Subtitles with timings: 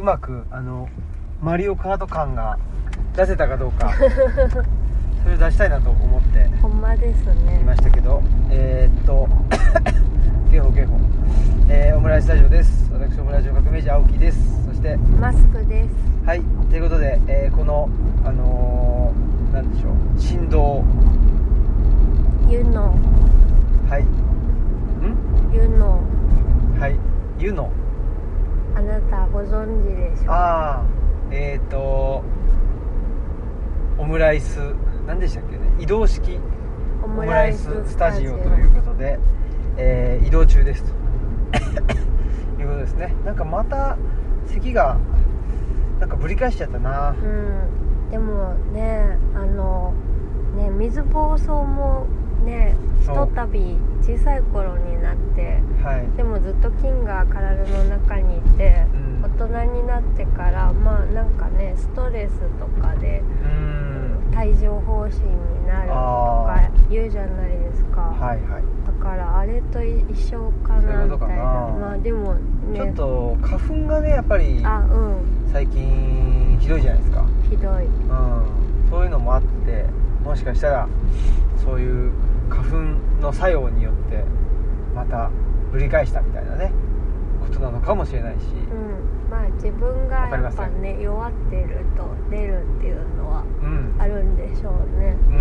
[0.00, 0.88] うまくあの
[1.42, 2.58] マリオカート感が
[3.14, 3.92] 出せたかどうか
[5.22, 9.28] それを出したいなと思ってほんまですいねましたけどえー、っと
[10.50, 10.98] ゲホゲホ、
[11.68, 12.90] えー、オムライススタジオです。
[12.92, 14.66] 私オムライスの革命児青木です。
[14.66, 15.90] そしてマスクです。
[16.26, 16.42] はい。
[16.70, 17.88] ということで、えーこの
[18.24, 20.82] あのー、なんでしょう振動。
[22.48, 22.98] ユノ。
[23.88, 24.02] はい。
[24.02, 25.54] ん？
[25.54, 26.00] ユノ。
[26.80, 26.96] はい。
[27.38, 27.70] 湯の
[28.80, 30.84] あなたご存知でしょうああ
[31.30, 32.24] えっ、ー、と
[33.98, 34.58] オムライス
[35.06, 35.60] 何でしたっけね？
[35.78, 36.38] 移動式。
[37.02, 39.18] オオムライススタジオということで、
[39.76, 40.90] えー移動中ですと。
[42.62, 43.14] いうことですね。
[43.26, 43.98] なんかまた
[44.46, 44.96] 咳が
[46.00, 47.10] なんかぶり返しちゃったな。
[47.10, 48.10] うん。
[48.10, 49.92] でもねあの
[50.56, 52.06] ね水疱瘡も
[52.46, 56.16] ねひとたび小さい頃になってはい。
[56.16, 59.10] でもずっと菌が体の中にいてうん。
[59.22, 63.90] 大人になってからまあなんかねストレスとかでうーん
[64.36, 68.62] 帯状疱疹になるとか言うじゃないですか、はいはい。
[68.86, 71.04] だからあれと一緒かな。
[71.04, 71.36] みたいな。
[71.36, 72.78] まあでもね。
[72.78, 75.50] ちょっと花粉がねやっぱりあうん。
[75.52, 77.24] 最近ひどいじゃないですか。
[77.48, 77.84] ひどい。
[77.84, 78.90] うん。
[78.90, 79.84] そういうのもあって
[80.24, 80.88] もしかしたら
[81.56, 82.12] そういう
[82.50, 84.24] 花粉の作用によって
[84.94, 85.30] また
[85.72, 86.72] ぶり返したみたいなね
[87.40, 89.30] ことなのかもしれないし、うん。
[89.30, 93.94] まあ自分がやっぱね弱ってると出るっていうのはうん。
[93.98, 95.16] あるんでしょうね。
[95.28, 95.38] うん、う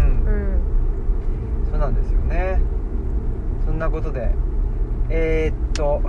[1.65, 1.69] ん。
[1.69, 2.61] そうなんですよね。
[3.65, 4.31] そんなことで
[5.09, 6.01] えー、っと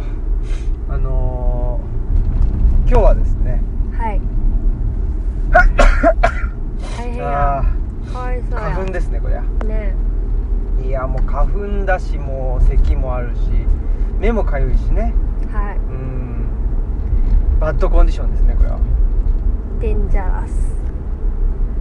[0.89, 3.63] あのー今日はですね
[3.97, 4.21] はい。
[6.97, 7.65] 大変あ
[8.07, 8.67] やかわいそうや。
[8.69, 9.43] ー花粉ですねこりゃ。
[9.67, 9.95] ね
[10.85, 11.47] いやもう花
[11.81, 13.41] 粉だしもう咳もあるし
[14.19, 15.15] 目もかゆいしね。
[15.53, 15.77] はい。
[15.77, 16.47] うん。
[17.59, 18.79] バッドコンディションですねこれは。
[19.81, 20.75] デンジャラス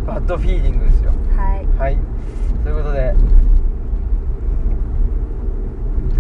[0.06, 1.12] バッドフィーリングですよ。
[1.36, 1.66] はい。
[1.78, 1.98] はい。
[2.64, 3.14] ということで。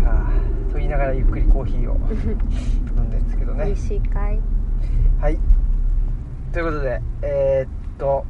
[0.05, 1.95] あーと言いながらゆっくりコーヒーを
[2.97, 3.65] 飲んでるんですけどね。
[3.65, 4.39] 美味しいかい？
[5.21, 5.39] はい。
[6.51, 8.25] ということでえー、っと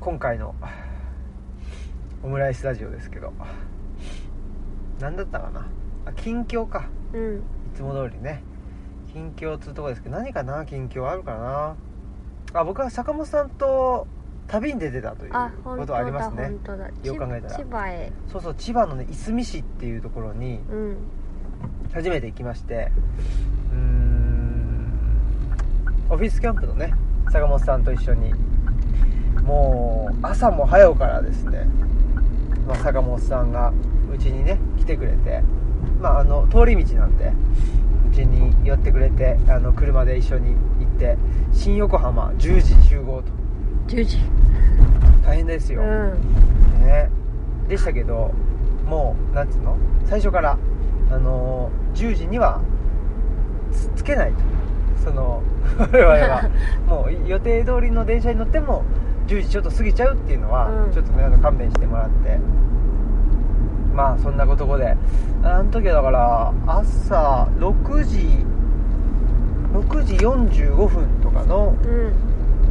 [0.00, 0.54] 今回の
[2.22, 3.32] オムライスラジオですけど。
[5.00, 5.66] 何だったかな？
[6.06, 6.88] あ近況か。
[7.12, 7.38] うん。
[7.38, 7.40] い
[7.74, 8.42] つも通りね。
[9.12, 10.64] 近況っつうとこですけど何かな？
[10.64, 11.76] 近況あるかな？
[12.60, 14.06] あ僕は坂本さんと
[14.46, 15.32] 旅に出てたという
[15.64, 16.52] ことはありまだすね。
[17.02, 17.56] よく考えたら。
[17.56, 18.12] 千葉へ。
[18.30, 20.96] そうそう千葉のねいすみ市っていうところにうん。
[21.92, 22.92] 初めて行きまして。
[23.72, 24.86] うーん。
[26.08, 26.94] オフィスキャンプのね
[27.30, 28.32] 坂本さんと一緒に。
[29.42, 31.66] もう朝も早うからですね、
[32.66, 33.72] まあ、坂本さんが
[34.12, 35.42] うちにね来てくれて
[36.00, 37.32] まああの通り道なんで
[38.10, 41.16] うちに寄ってくれてあの車で一緒に行って
[41.52, 43.32] 新横浜10時集合と。
[43.88, 44.18] 10時。
[45.24, 46.84] 大変ですよ、うん。
[46.84, 47.10] ね。
[47.68, 48.32] でしたけど
[48.84, 49.76] もうなんつうの？
[50.06, 50.58] 最初から
[51.10, 52.60] あのー10時には
[53.70, 54.38] つつけないと。
[55.04, 55.42] その
[55.78, 56.50] 我々は。
[56.86, 58.82] もう予定通りの電車に乗っても
[59.32, 60.92] 10時ちょっと過ぎちゃうっていうのは、うん。
[60.92, 62.38] ちょっとね勘弁してもらって。
[63.94, 64.96] まあそんなことで。
[65.42, 68.44] あの時はだから朝6時
[69.72, 72.12] 6時45分とかのうん。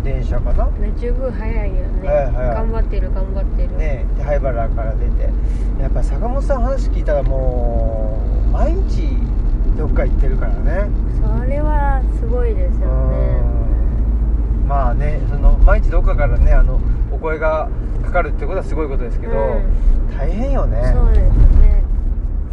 [0.03, 0.65] 電車かな？
[0.65, 2.55] ね十分早いよね、早い早い。
[2.55, 3.77] 頑張ってる頑張ってる。
[3.77, 5.29] ねで灰原から出て。
[5.79, 9.15] やっぱ坂本さん話聞いたらもう毎日
[9.77, 10.89] どっか行ってるからね。
[11.21, 13.17] それはすごいですよね。
[13.25, 13.30] うん
[14.71, 16.79] まあねその毎日どっかからねあの
[17.11, 17.67] お声が
[18.05, 20.17] かかるってことはすごいことですけど、うん。
[20.17, 20.93] 大変よね。
[20.95, 21.21] そうです
[21.59, 21.83] ね。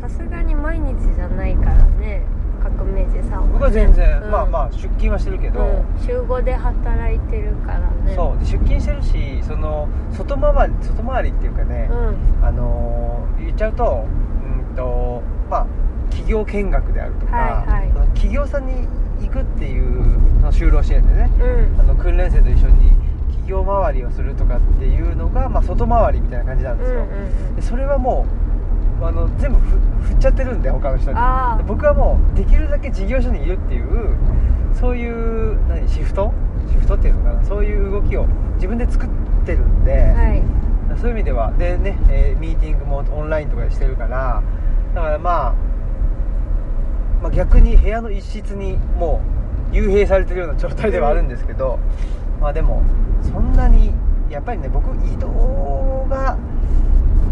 [0.00, 2.22] さすがに毎日じゃないからね
[2.60, 4.30] 革命児さんは、ね、僕は全然、うん。
[4.32, 8.14] まあまあ出勤はしてるけど、うん、週5で働いてるからね。
[8.16, 8.38] そう。
[8.40, 11.94] で出勤してるしその外回り外回りっていうかね、う
[12.42, 12.44] ん。
[12.44, 14.04] あのー言っちゃうと
[14.44, 15.66] うんとまあ
[16.10, 18.08] 企業見学であるとか、はいはい。
[18.08, 18.88] 企業さんに
[19.20, 21.30] 行くっていうその就労支援でね。
[21.40, 21.80] うん。
[21.80, 22.90] あの訓練生と一緒に
[23.28, 28.26] 企業回りをするとかっていうのが、まあ、外回りみたいな感じなんですよ、うんうんでそれはも
[29.00, 29.78] うあの全部ふ
[30.08, 31.16] 振っちゃってるんで他の人に。
[31.66, 34.16] 僕はもうできるだけ事業所にいるっていう
[34.74, 36.32] そういう何シフト？
[36.68, 37.44] シフトっていうのかな？
[37.44, 38.26] そういう動きを
[38.56, 39.08] 自分で作っ
[39.46, 40.42] てるんで、はい。
[41.00, 41.52] そういう意味では。
[41.52, 44.42] でね、えーミーティングもオンラインとかでしてるから
[44.94, 45.54] だからまあ、
[47.22, 49.20] まあ、逆に部屋の一室にも
[49.72, 51.78] う幽閉されてるような状態ではあるんですけど、
[52.40, 52.82] まあでも
[53.22, 53.92] そんなに
[54.30, 56.38] やっぱりね僕移動が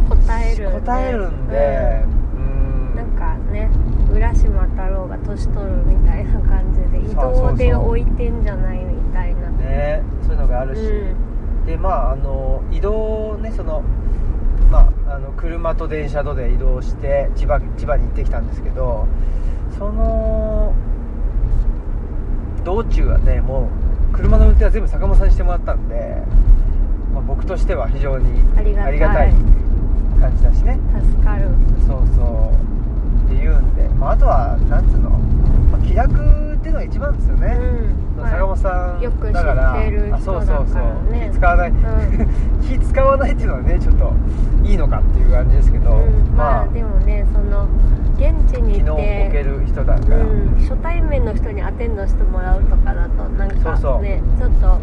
[0.08, 2.04] 答える、ね、答えるんで、
[2.34, 2.90] うん。
[2.90, 2.96] うん。
[2.96, 3.70] なんかね
[4.12, 9.48] 浦島太郎が年取るみたいな感じで移動で置いてんじゃないみたいな。
[9.50, 11.14] ねそういうのがあるし、う
[11.62, 11.66] ん。
[11.66, 13.82] でまああの移動ねその
[14.70, 19.06] まああの車と電車とで移動して千葉千葉に行ってきたんですけど
[19.78, 20.74] その
[22.64, 23.70] 道中はねも
[24.12, 26.22] う車の運転は全部坂本さんにしてもらったんで、
[27.12, 29.32] まあ、僕としては非常にありがたい。
[30.20, 30.78] 感じだしね。
[31.10, 31.48] 助かる。
[31.86, 33.26] そうそう。
[33.26, 37.58] っていうんで、まあ、あとはなんつうの、まあ、気楽っていうのが一番ですよね、
[38.18, 38.24] うん。
[38.24, 40.74] 坂本さんよく知ってるだから人あそうそうそう。
[40.74, 41.76] だからね気使わない、うん
[42.66, 44.12] 気使わないっていうのはねちょっと
[44.64, 47.68] いいのかっていう感じですけど、うんままああでもねその
[48.16, 54.04] 現地に行って置ける人だから、うん、初対面の人にアテンドしてもらうとかだとなんかねそうそう。
[54.38, 54.80] ちょっと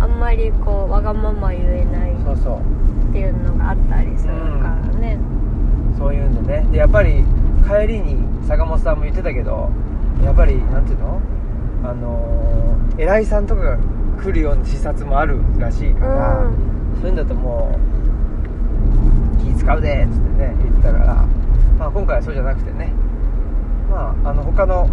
[0.00, 2.58] あんまりこうわがまま言えないそうそう
[3.10, 5.18] っていうのがあったりするからね、
[5.96, 6.66] そういうんでね。
[6.72, 7.24] でやっぱり
[7.66, 8.16] 帰りに
[8.48, 9.70] 坂本さんも言ってたけど
[10.24, 11.20] やっぱりなんていうの？
[11.84, 13.78] あのー偉いさんとかが
[14.22, 17.78] 来るような視察もあるらしいから、うんそういうんだとも
[19.40, 21.14] う気使うでっつってね言ってたから、
[21.78, 22.92] まあ、今回はそうじゃなくてね
[23.90, 24.88] まああの他の、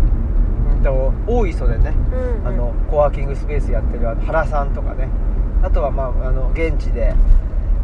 [0.75, 2.47] うん、と大磯でねうんうん。
[2.47, 5.09] あのコワーキングスペースやってるあの原さんとかね
[5.61, 7.13] あとは、まあ、あの現地で、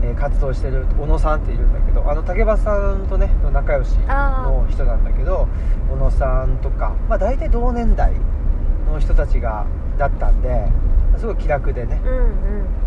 [0.02, 5.48] えー活動してる小野さんっているんだけどあの竹場さんとね仲良しの人なんだけど
[5.90, 8.14] 小野さんとか、まあ、大体同年代
[8.86, 9.66] の人たちが
[9.98, 10.68] だったんで
[11.18, 12.85] すごい気楽でねうんうん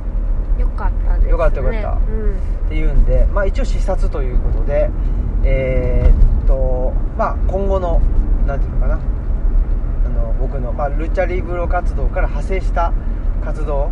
[0.59, 1.31] よかったですね。
[1.31, 1.89] よかったよかった。
[1.91, 4.91] うんっていうんで、まあ、一応視察ということで
[5.43, 8.01] えーっとまあ今後の
[8.47, 9.01] なんていうのかな。
[10.07, 12.93] あの僕の、まあ、ルチャリブロ活動から派生した
[13.45, 13.91] 活動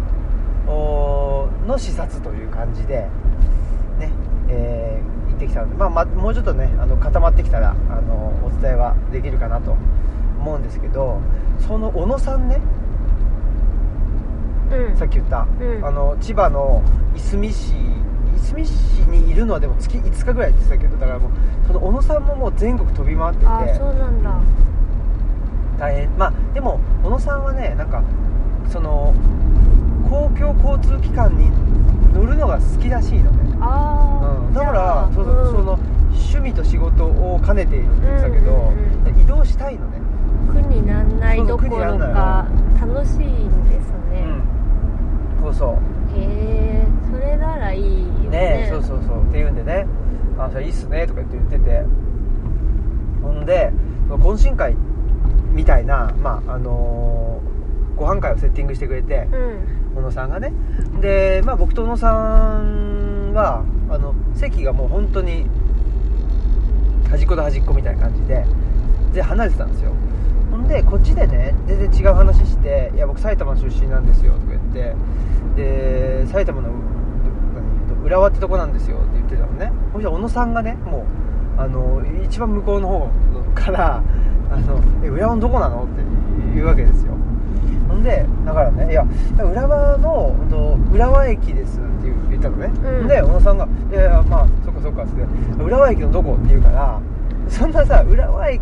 [0.67, 3.09] の視察という感じで
[3.99, 4.11] ね
[4.49, 9.77] えー行ってきたので、まあ、まもうちょっとねあの固まってきたらあのお伝えはできるかなと
[10.41, 11.21] 思うんですけど
[11.61, 12.61] その小野さんね
[14.71, 14.97] うん。
[14.97, 15.85] さっき言った、うん。
[15.85, 16.83] あの千葉の
[17.17, 18.71] いすみ市いすみ市
[19.09, 21.31] にいるのはでも月5日ぐらいって言ってたけどだからもう
[21.67, 24.41] その小野さんももう全国飛び回っててあそうなんだ。
[25.79, 26.19] 大変。
[26.19, 28.03] まあでも小野さんはねなんか
[28.69, 29.15] その
[30.09, 31.51] 公共交通機関に
[32.15, 35.79] 乗るのが好きらしいのね、ああ、うん、だからそうそう、その
[36.13, 40.01] 趣味と仕事を兼ねているって言ってたけど、うんうん移動したいのね。
[40.53, 42.47] 苦になんないどころか
[42.81, 43.66] 楽しいん
[45.47, 48.31] そうそうへえそれならいいよね。
[48.31, 49.23] ねそうそうそう。
[49.23, 49.87] っていうんでね
[50.39, 51.85] 「あそれいいっすね」とか言って言ってて。
[53.23, 53.73] ほんで
[54.09, 54.77] 懇親会
[55.53, 57.47] みたいな、まああのー
[57.97, 59.97] ご飯会をセッティングしてくれてうん。
[59.97, 60.53] 小野さんがね。
[61.01, 62.13] で、まあ、僕と小野さ
[62.61, 65.47] んはあの席がもう本当に
[67.09, 68.45] 端っこと端っこみたいな感じで
[69.15, 69.93] で離れてたんですよ
[70.57, 74.97] ほんでこっちでね全然違う話して「いや僕埼玉出身なんですよ」とか言って。
[75.57, 76.69] で埼玉の
[78.05, 79.73] 浦和ってとこなんですよって言ってたのね。
[79.93, 81.07] そしたら小野さんがねも
[81.59, 83.11] うあの一番向こうの方
[83.55, 84.03] から
[84.53, 86.03] 「あのえ浦和のどこなの?」って
[86.55, 87.13] 言うわけですよ。
[87.89, 89.07] ほんでだからね「いや
[89.39, 90.35] 浦和の
[90.93, 92.71] 浦和駅です」って言ったのね、
[93.01, 93.09] うん。
[93.09, 95.25] で小野さんが「いやいやまあそっかそっか」っつって
[95.63, 97.01] 「浦和駅のどこ?」って言うから
[97.49, 98.61] そんなさ浦和駅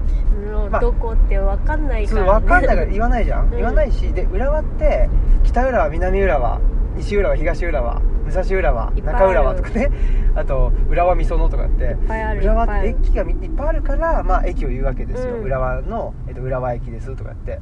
[0.71, 3.50] まあのどこって分かんないから、ね、分かんないから言わないじゃん、うん。
[3.50, 5.09] 言わないしで浦和って
[5.43, 6.61] 北浦和南浦和
[6.97, 9.91] 西浦和東浦和武蔵浦和中浦和とかね。
[10.35, 11.97] あと浦和美園とかって。
[12.41, 15.43] 浦和って駅がみいっぱいあるから、まあ、駅を言うわけですよ、うん。
[15.43, 17.61] 浦和の、えっと、浦和駅ですとかって。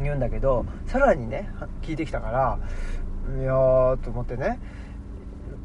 [0.00, 2.58] 言うんだけどさらにねは聞いてきたから
[3.40, 4.58] いやーと思ってね。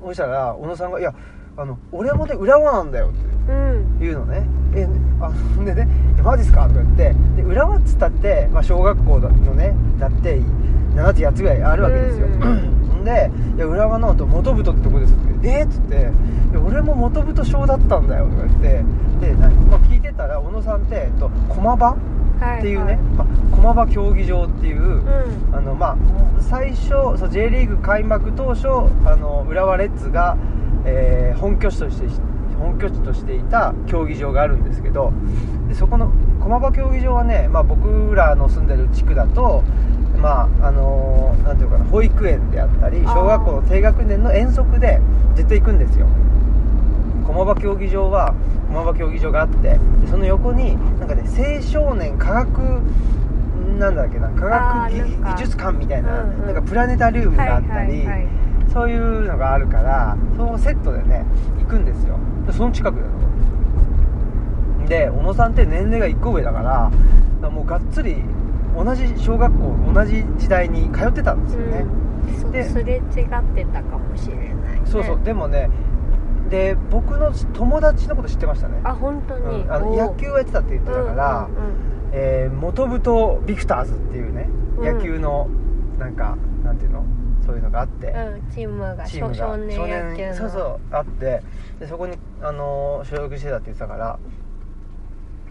[0.03, 1.13] そしたら小野さんが「いや
[1.55, 3.51] あの俺もね浦和なんだよ」って。
[3.51, 4.00] うん。
[4.00, 4.45] 言うのね。
[4.75, 4.88] え
[5.19, 7.15] あほんでね「えマジっすか?」とか言って。
[7.36, 10.41] で浦和っつったって、まあ、小学校のねだって
[10.95, 15.27] 7つ8つぐらいあるわけですよ、うんで「いや浦和のと元太ってとこです」って。
[15.27, 15.95] 言って「えっ?」つって。
[15.95, 16.00] い
[16.53, 18.83] や「俺も元太小だったんだよ」とか言って。
[19.22, 21.95] で何、まあ、聞いてたら小野さんって、えっと、駒場は
[22.55, 25.55] いっていうね、はいまあ、駒場競技場っていう、うん。
[25.55, 25.95] あのまあ、
[26.39, 28.67] 最初そう J リーグ開幕当初
[29.05, 30.36] あの浦和レッズが、
[30.85, 32.07] えー本拠地として
[32.59, 35.11] 本拠地としていた競技場があるんですけど
[35.67, 36.11] でそこの
[36.41, 39.63] 駒場競技場はね、まあ、僕らの住んでる地区だと、
[40.17, 45.01] まああのなんていうかな保育園であったり小学校の低学年の遠足で
[45.35, 46.07] 絶対行くんですよ。
[47.25, 48.33] 駒場競技場は
[48.67, 52.59] 駒場競技場があってでその横になんかね青少年科学
[53.79, 54.93] なんだっけな科あ学
[55.37, 58.27] 技術館みたいな,、なんかプラネタリウムがあったり、はいはいはい
[58.73, 61.25] そういうのがあるからそのセットでね
[61.59, 62.17] 行くんですよ。
[62.47, 66.61] でその近くだとで小野さんって年齢が1個上だか
[67.41, 68.17] らもうがっつり
[68.75, 71.85] 同じ小学校同じ時代に通ってたんですよね、
[72.43, 75.19] うん、ですれ違ってたかもしれない、ね、そうそう。
[75.23, 75.69] でもね
[76.49, 78.79] で僕の友達のこと知ってましたね。
[78.83, 79.73] あ本当に、うん。
[79.73, 81.73] あの野球をやってたって言ってたから、うんうんうん。
[82.11, 84.85] えー元太ビクターズっていうねうん。
[84.85, 85.49] 野球の
[85.97, 87.05] なんか、なんていうの？
[87.45, 90.35] そういうのがあって、うん、チームがチームが少年野球の。
[90.35, 91.41] そうそうあって。
[91.79, 94.19] でそこに、あのー所属してたって言ってたから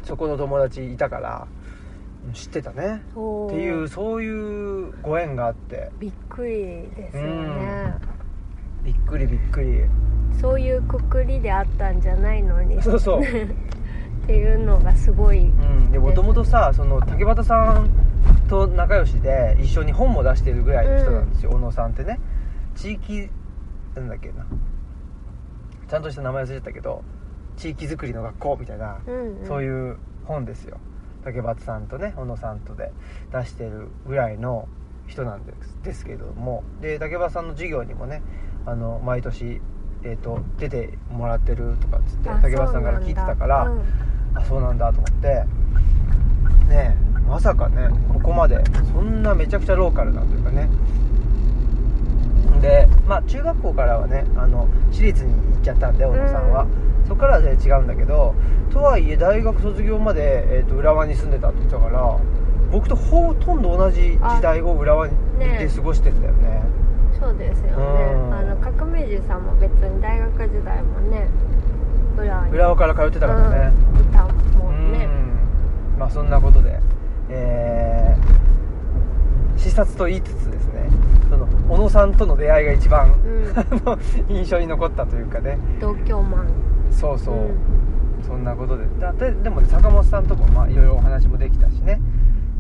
[0.02, 1.46] そこの友達いたから
[2.26, 3.02] うん知ってたね。
[3.46, 5.90] っていうそういうご縁があって。
[5.99, 6.50] びっくり
[6.96, 7.94] ですよね、
[8.82, 9.80] びっくりびっくり。
[10.40, 12.80] そういうくくりであったんじゃないのに。
[12.82, 13.20] そうそう。
[14.22, 15.90] っていうのがすごいうん。
[15.90, 17.90] でもともとさその竹俣さん
[18.48, 22.18] と仲良しで一緒に本も出してるぐらいの人なんですよ、小野さんってね。
[22.74, 23.30] 地域
[23.94, 24.46] なんだっけな。
[25.88, 27.04] ちゃんとした名前忘れちゃったけど
[27.56, 30.78] 地域づくりの学校みたいな、うんうん、そういう本ですよ。
[31.24, 32.92] 竹俣さんとね小野さんとで
[33.30, 34.68] 出してるぐらいの
[35.06, 36.64] 人なんですですけれども。
[36.80, 38.22] で竹俣さんの授業にもね
[38.64, 39.60] あの毎年、
[40.02, 43.70] えー、と出てもらってるとかっつってあ竹俣さんから聞いてたから
[44.34, 45.44] あそうなんだと思って。
[46.68, 48.62] ねえまさかねここまで
[48.92, 50.68] そんなめちゃくちゃローカルなというかね。
[52.60, 56.66] でまあ中学校からはねあの私立に行っちゃったんで小野さんは、
[57.08, 58.34] そこからは全然違うんだけど
[58.70, 62.18] とはいえ大学卒業まで、えー、と浦和に住んでたって言ってたから
[62.70, 65.14] 僕とほとんど同じ時代を浦和で
[65.74, 66.62] 過ごしてんだよね。
[66.76, 66.82] うん
[67.22, 67.74] そうですよね。
[67.76, 67.78] う
[68.30, 68.34] ん。
[68.34, 71.28] あの革命児さんも別に大学時代もね
[72.18, 72.52] 裏に。
[72.52, 74.00] 浦和から通ってたからね、うん。
[74.00, 74.26] いた
[74.58, 75.04] もんね。
[75.94, 75.98] うん。
[76.00, 76.80] まあそんなことで
[77.34, 80.90] えー視察と言いつつですね
[81.30, 83.54] その小野さんとの出会いが一番、うん。
[84.36, 85.56] 印象に残ったというかね。
[85.80, 86.48] 同居マン
[86.90, 87.52] そうそう、うん。
[88.22, 88.84] そんなことで。
[88.98, 92.00] だででもね坂本さんともまあいろいろお話もできたしね。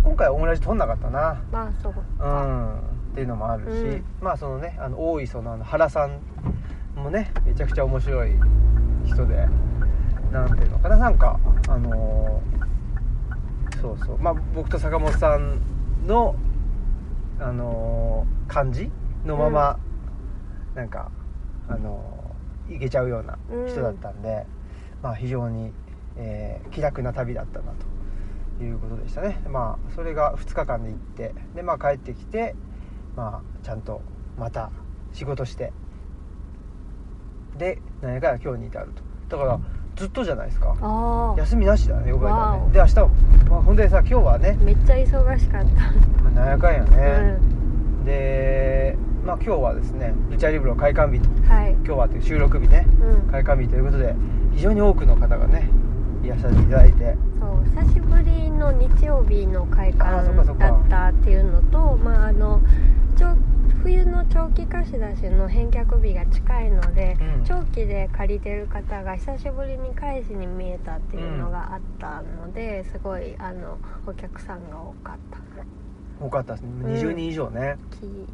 [0.04, 1.40] 今回はオムライス取んなかったな。
[1.52, 2.68] まあそううかん。
[3.12, 4.04] っていうのもあるし、うん。
[4.22, 6.20] まあそのねあの大磯のあの原さん
[6.98, 8.30] もねめちゃくちゃ面白い
[9.04, 9.48] 人で
[10.32, 10.96] なんていうのかな。
[10.96, 11.38] なんか
[11.68, 12.71] あのー
[13.82, 14.18] そうそう。
[14.18, 15.60] まあ僕と坂本さん
[16.06, 16.34] の
[17.40, 18.90] あのー感じ
[19.24, 19.78] のまま、
[20.74, 21.10] なんか
[21.68, 23.36] あのーいけちゃうような
[23.68, 24.46] 人だったんで、
[25.02, 25.72] まあ非常に、
[26.16, 27.72] えー気楽な旅だったな
[28.58, 29.42] ということでしたね。
[29.48, 32.54] まあそれが2日間で行ってでまあ帰ってきて
[33.16, 34.00] まあちゃんと
[34.38, 34.70] また
[35.12, 35.72] 仕事して
[37.58, 38.92] で何やかんや今日に至る
[39.28, 39.36] と。
[39.36, 39.60] だから
[39.96, 41.34] ずっとじゃないですか。
[41.36, 42.72] 休みなしだねたね。
[42.72, 43.10] で明日も、
[43.50, 45.66] まあ、ほんでさ今日はね、めっちゃ忙しかった、
[46.22, 47.38] まあ、なんやかんやうね、
[48.02, 48.04] ん。
[48.04, 51.72] でまあ今日はですねルチャリブロ開館日はい。
[51.72, 52.86] 今日はという収録日ね。
[53.00, 53.30] うん。
[53.30, 54.14] 開館日ということで
[54.54, 55.68] 非常に多くの方がね
[56.22, 57.16] いらっしゃっていただいて。
[57.40, 60.22] そう久しぶりの日曜日の開館
[60.58, 62.60] だったっていうのとまああの
[63.16, 63.34] 長
[63.82, 67.44] 冬の長期貸し出しの返却日が近いので、うん。
[67.44, 75.42] 長期で借りてる方が久しぶりに返しに見えたっていうのがあったので、すごいあのお客さんが多かった。
[76.24, 76.68] 多かったですね。
[76.84, 76.94] うん。
[76.94, 77.76] 20人以上ね、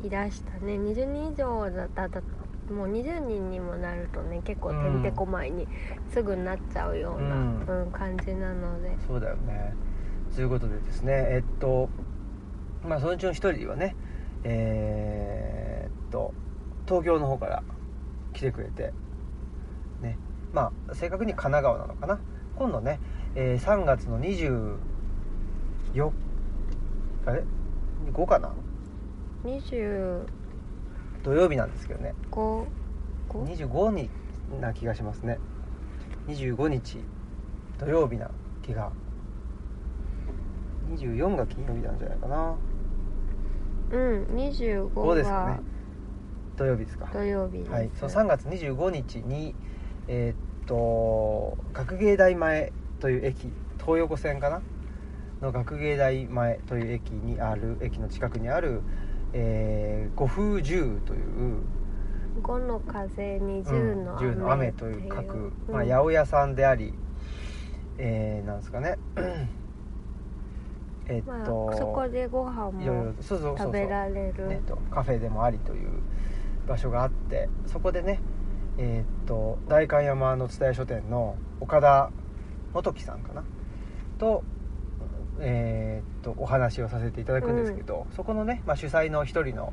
[0.03, 0.75] きいらしたね。
[0.75, 2.09] 20人以上だったら
[2.71, 5.67] もう20人にもなるとね結構てんてこまいに
[6.13, 7.85] すぐなっちゃうような、うん。
[7.85, 8.95] うん感じなので。
[9.07, 9.73] そうだよね。
[10.35, 11.89] ということでですねえっと
[12.87, 13.97] まあそのうちの一人はね
[14.51, 16.33] えーっと
[16.87, 17.63] 東京の方から
[18.33, 18.95] 来てくれて
[20.01, 20.17] ね。
[20.55, 22.19] まあ正確に神奈川なのかな。
[22.57, 22.99] 今度ね、
[23.35, 24.79] えー3月の24
[27.27, 27.45] あれ
[28.11, 28.53] ？5かな
[29.45, 30.27] ？25
[31.23, 32.15] 土曜日なんですけどね。
[32.31, 32.67] 5
[33.29, 34.09] 25に
[34.61, 35.39] な気がしますね。
[36.29, 36.99] 25日
[37.79, 38.31] 土曜日な
[38.63, 38.91] 気が。
[40.89, 42.57] 24が金曜日なんじゃないかな
[43.91, 45.61] うん25 5ですかがね
[46.57, 47.09] 土曜日ですか。
[47.13, 47.91] 土曜日です、はい。
[47.95, 49.55] その3月25日に
[50.09, 54.61] えーっと学芸大前という駅東横線かな？
[55.41, 58.83] の学芸大前という駅にある駅の近くにある、
[59.33, 61.63] えー、五風十という
[62.43, 66.93] 5の風にうん10の雨,、10の雨という書く、うんまあ、八百屋さんであり、
[67.99, 68.99] えー、なんですかね
[71.09, 74.49] えっまあ、と、そこでご飯も食べられる。
[74.49, 75.89] ね、とカフェでもありという
[76.67, 78.21] 場所があってそこでね
[78.77, 82.11] えーっと代官山の蔦屋書店の岡田
[82.75, 83.43] 元樹さんかな？
[84.19, 84.45] と,、
[85.41, 89.73] えーっとお話をさせていただくんですけど、そこのね、まあ、主催の一人の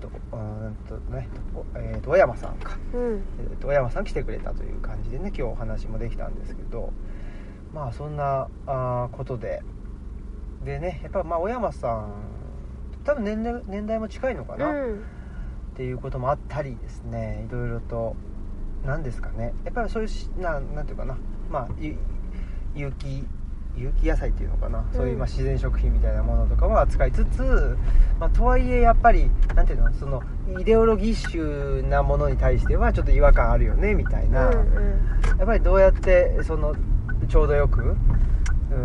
[0.00, 2.78] とうーんとね、おえーっと小山さんか。
[2.94, 3.22] うん。
[3.38, 6.92] えーと小山さん来てくれたという感じでね今日お話もできたんですけど
[7.74, 9.62] まあそんなあーことで
[10.64, 12.12] でねやっぱまあ小山さん
[13.04, 14.94] 多分年代年代も近いのかな、うん。
[14.96, 14.98] っ
[15.74, 18.16] ていうこともあったりですねいろいろと。
[18.82, 19.52] 何ですかね。
[19.62, 21.14] やっぱりそういうしななんていうかな。
[21.50, 21.96] まあゆ
[22.74, 23.26] 有機
[23.76, 27.76] 有機野菜っていうのかな、そういうまあ自然食品みたいなものとかは扱いつつ、
[28.18, 29.92] まあ、とはいえやっぱりなんていうの？
[29.92, 30.22] その
[30.58, 34.56] イデオロギッシュなものに対してはちょっと違和感あるよねみたいな、うん。
[35.36, 36.74] やっぱりどうやってその
[37.28, 38.78] ちょうどよくうーん、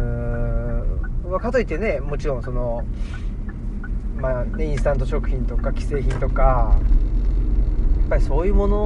[1.29, 2.83] まあ、かといってねもちろんその
[4.17, 6.77] まあねインスタント食品とか既製品とか
[7.99, 8.77] やっぱりそういうもの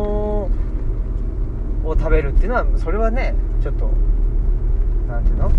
[1.83, 3.89] を食べるっていうのはそれはねちょっと
[5.07, 5.49] なんていうの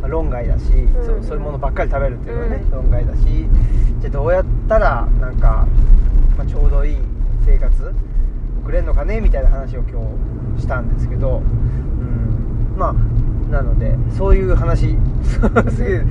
[0.00, 3.22] まあ論外だし、んそうそういうものばっかり食べるっていうのはね、うん論外だし
[4.00, 5.66] じゃあどうやったらなんか、
[6.36, 6.96] まあ、ちょうどいい
[7.46, 7.94] 生活
[8.64, 10.00] 送れるのかねみたいな話を今
[10.56, 12.94] 日したんですけど、うん、まあ
[13.52, 14.96] なのでそういう話
[15.70, 16.02] すげえ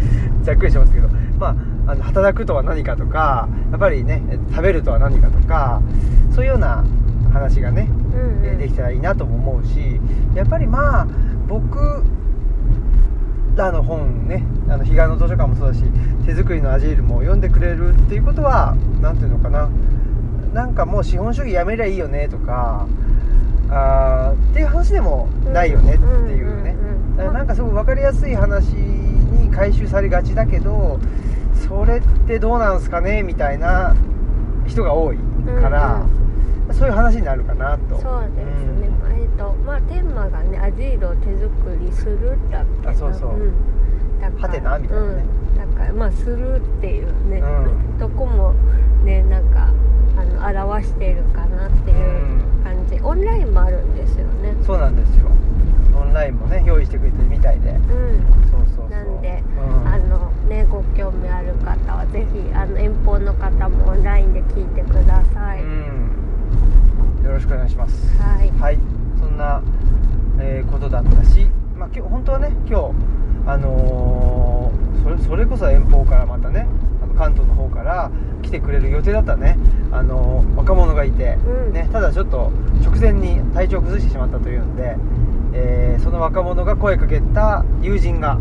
[0.44, 1.56] ざっくりしてますけど、ま
[1.88, 4.22] あ、あの働くとは何かとかやっぱりね
[4.52, 5.82] 食べるとは何かとか
[6.30, 6.86] そういうような
[7.34, 8.46] 話がね、うんうん。
[8.46, 10.00] えできたらいいなとも思うし
[10.36, 11.08] やっぱりまあ
[11.48, 12.04] 僕
[13.56, 15.84] らの本ねあの彼岸の図書館もそうだし
[16.26, 19.68] 手作りのアジールも読んでくれるっていうことは何ていうのかな。
[20.54, 22.86] なんかもう資本主義やめりゃいいよねとか
[23.70, 26.76] あーっていう話でもないよねっていうね
[27.18, 31.00] なんかすごく分かりやすい話に回収されがちだけど
[31.68, 33.96] それってどうなんすかねみたいな
[34.68, 35.18] 人が多い
[35.62, 36.06] から、
[36.72, 38.00] そういう話になるかなと。
[38.00, 43.34] そうですね、まあえっ、とまあテーマがねアジールを手作りするだっけなあそうそう。
[43.38, 44.22] ん。
[44.22, 45.24] だからはてなみたいなね。
[45.58, 48.00] うん、だからまあするっていうね、うん。
[48.00, 48.54] とこも
[49.04, 49.70] ねなんか
[50.18, 54.56] あの表しているかなっていう感じ、オンラインもあるんですよね。
[54.66, 55.28] そうなんですよ。
[55.28, 55.30] オ
[56.12, 57.72] ンラインもね用意してくれてるみたいで。
[57.72, 57.80] うん。
[58.52, 58.90] そうそうそう。
[58.90, 59.88] なんで、うん。
[59.88, 67.24] あのねご興味ある方はぜひあの遠方の方もオンラインで聞いてください、うん。
[67.24, 68.18] よろしくお願いします。
[68.22, 68.52] はい。
[68.60, 68.78] はい。
[69.20, 69.62] そんな、
[70.40, 72.94] えーことだったし、まあ、今日本当はね今日
[73.48, 76.68] あのーそれそれこそ遠方からまたね
[77.18, 79.58] 関東の方から来てくれる予定だったね、
[79.92, 81.74] あのー若者がいて、うん。
[81.74, 82.52] ね、ただちょっと
[82.84, 84.96] 直前に体調を崩してしまったというんで、
[85.54, 88.38] えーその若者が声かけた友人が、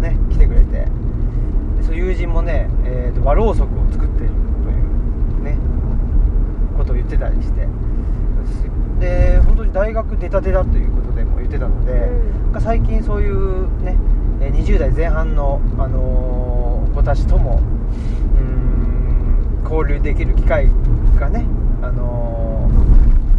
[0.00, 0.86] ね、来てくれてで
[1.82, 4.32] その友人もね、えーと和ろうそくを作っている
[4.64, 4.74] とい
[5.40, 5.56] うね
[6.76, 7.66] ことを言ってたりして
[8.98, 11.92] で本当に大学出たてだということでも言ってたので、
[12.52, 12.60] うん。
[12.60, 13.96] 最近そういうね
[14.40, 17.62] えー20代前半の、あのー子たちとも
[18.34, 20.68] うーん交流できる機会
[21.18, 21.46] がね、
[21.82, 22.68] あの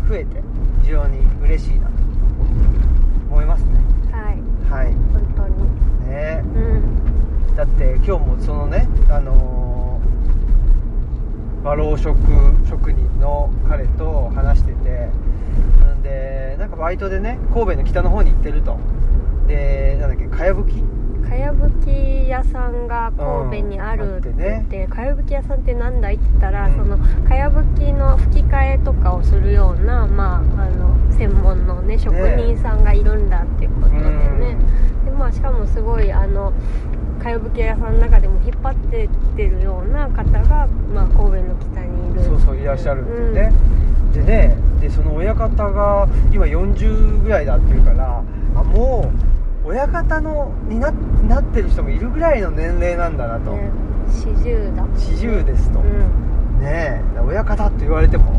[0.08, 0.42] ー増えて
[0.84, 1.91] 非常に嬉しいなと
[3.42, 3.80] 思いますね。
[4.12, 4.84] はい。
[4.84, 4.94] はい。
[5.14, 6.10] 本当に。
[6.10, 6.44] ね。
[6.56, 7.56] うん。
[7.56, 9.82] だって今日もそのねあのー
[11.64, 12.18] 和ろう食
[12.68, 15.10] 職人の彼と話してて
[15.80, 18.78] なんでなんかバイトでね神戸の北の方に行ってると。
[19.48, 20.76] でなんだっけかやぶき
[21.32, 26.76] かやぶき屋さんが神戸にあるって言って、かやぶき屋さんってなんだいって言ったら、うん。
[26.76, 34.58] そのかやぶきの吹き替えとかをするような、まあ、あの専門のね職人さんがいるんだっていうことでね、
[35.06, 36.52] でまあ、しかもすごいあの
[37.24, 42.24] かやぶき屋さんの中でも引っ張ってってるような方が、まあ、神戸の北にいる。
[42.26, 43.54] そうそういらっしゃるっていうね、
[44.14, 48.22] でねでその親方が今40ぐらいだっていうから
[48.54, 49.31] あもう
[49.72, 53.72] 親方のにななってる人もいるぐらいの年齢なんだなと、ね。
[54.10, 54.84] 40だ。
[54.84, 56.60] もんね40ですと、うん。
[56.60, 57.20] ねえ。
[57.22, 58.38] 親方って言われても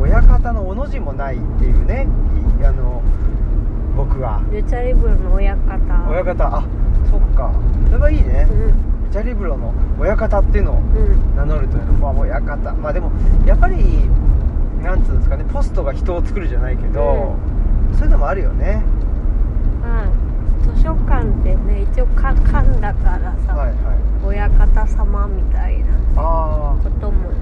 [0.00, 2.06] 親方のおの字もないっていうね。
[2.58, 3.02] いあの
[3.94, 4.42] 僕は。
[4.50, 6.10] ルチャリブロの親方。
[6.10, 6.56] 親方。
[6.56, 6.64] あ
[7.10, 7.52] そっか。
[7.88, 8.48] それはいいね。
[8.50, 9.12] うん。
[9.12, 11.36] チャリブロの親方っていうのをうん。
[11.36, 12.72] 名乗るというのはまあ親方。
[12.72, 13.12] まあでも
[13.44, 14.08] やっぱり
[14.82, 15.44] なんつうんですかね。
[15.52, 17.36] ポストが人を作るじゃないけど、
[17.92, 18.82] そういうのもあるよね。
[19.82, 20.23] まあ図
[20.82, 23.76] 書館ってね一応か館だからさ、はいはい。
[24.26, 27.36] 親方様みたいなあこともね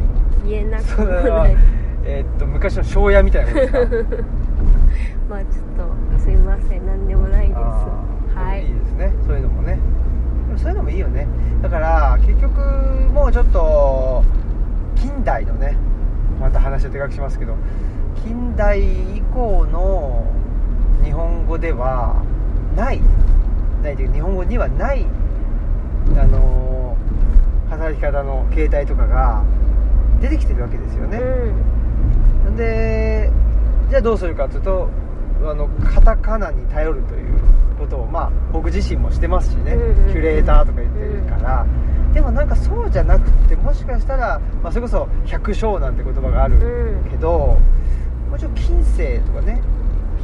[0.47, 1.57] 言えなあくもない。
[2.05, 4.23] えーっと昔の庄屋みたいなことですか？
[5.31, 6.87] まあちょっとすいません。
[6.87, 7.59] 何でもないです。
[7.59, 8.67] はい。
[8.67, 9.13] いいですね。
[9.27, 9.79] そういうのもね。
[10.49, 11.27] でもそういうのもいいよね。
[11.63, 12.53] だから結局
[13.15, 14.23] もうちょっと
[14.97, 15.77] 近代のね
[16.41, 17.55] また話を手書きしますけど
[18.25, 20.25] 近代以降の
[21.05, 22.17] 日本語では
[22.77, 23.01] ない
[23.83, 25.07] ないというか日本語にはない
[26.17, 26.63] あのー
[27.73, 29.43] 働き方の形態とかが
[30.21, 31.19] 出てきてるわけですよね、
[32.47, 32.57] うん。
[32.57, 33.31] で
[33.89, 34.91] じゃあどうするかというと
[35.43, 37.33] あのカタカナに頼るという
[37.79, 40.13] こことをまあ僕自身もしてますしね、うんうんうん。
[40.13, 41.67] キュレーターとか言ってるから、
[42.15, 47.11] でもなんかそうじゃなくてもしかしたら、まあ、それこそ百姓なんて言葉があるうん。
[47.11, 47.59] けど、
[48.31, 49.61] もちろん近世とかね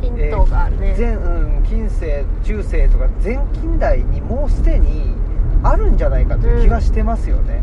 [0.00, 5.14] ヒントがね、前うん、近世中世とか前近代にもうすでに
[5.62, 7.60] あるんじゃないかという気がしてますよね、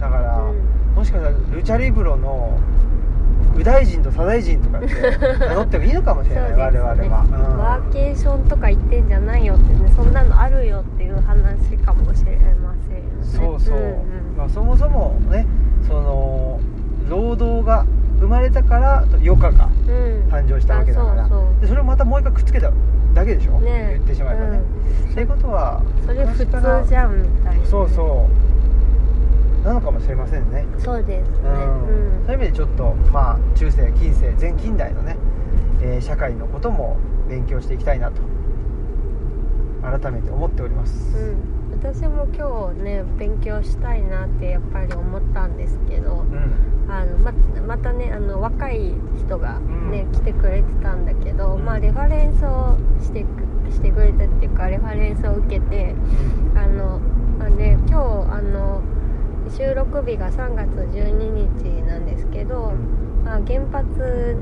[0.00, 0.94] だから、うん。
[0.94, 2.58] もしかしたらルチャリブロの
[3.52, 4.88] 右大臣と左大臣とかって
[5.38, 6.56] 名乗ってもいいのかもしれない、 ね。
[6.56, 7.58] 我々は、うん。
[7.58, 13.22] ワーケーションとか行ってんじゃないよってねそんなのあるよっていう話かもしれませんよね。
[13.22, 14.36] そうそう、んうん。
[14.36, 15.46] まあ、そもそもね
[15.86, 16.60] その
[17.08, 17.84] 労働が
[18.20, 19.72] 生まれたから余暇がうん。
[20.30, 21.60] 誕生したわけだから、あそうそう。
[21.60, 22.72] でそれをまたもう一回くっつけた
[23.14, 23.94] だけでしょ、ね。
[23.94, 24.60] 言ってしまえばね、
[25.04, 25.10] うん。
[25.10, 26.46] っていうことはそれ普通
[26.88, 27.66] じゃんみたいな。
[27.66, 28.28] そうそ
[29.62, 29.66] う。
[29.66, 31.44] なのかもしれませんね、そうですね。
[31.44, 32.26] うん。
[32.26, 35.16] そういう意味でちょっとまあ中世近世前近代のね、
[35.82, 36.96] えー社会のことも
[37.28, 38.22] 勉強していきたいなと
[39.82, 41.36] 改めて思っております、うん、うん、
[41.94, 46.66] 私も今日ね勉強したいなってやっぱり思ったんですけどうん。
[46.88, 47.32] あのま
[47.66, 50.12] またねあの若い人がね、うん。
[50.12, 51.64] 来てくれてたんだけど、うん。
[51.64, 55.94] まあレファレンスをしてくしてくれたっていうかレファレンスを受けて
[56.52, 56.58] うん。
[56.58, 56.98] あの
[57.38, 58.82] まあね今日あの
[59.56, 62.72] 収録日が3月12日なんですけど、
[63.24, 64.36] まあ、原発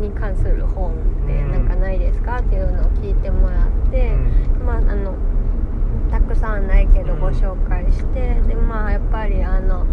[0.00, 0.94] に関する本っ
[1.26, 1.68] てうんなん。
[1.68, 4.12] かないですかっていうのを聞いてもらって、
[4.64, 5.14] まああの
[6.10, 7.20] たくさんないけどうん。
[7.20, 9.84] ご紹介して、でまあやっぱりあの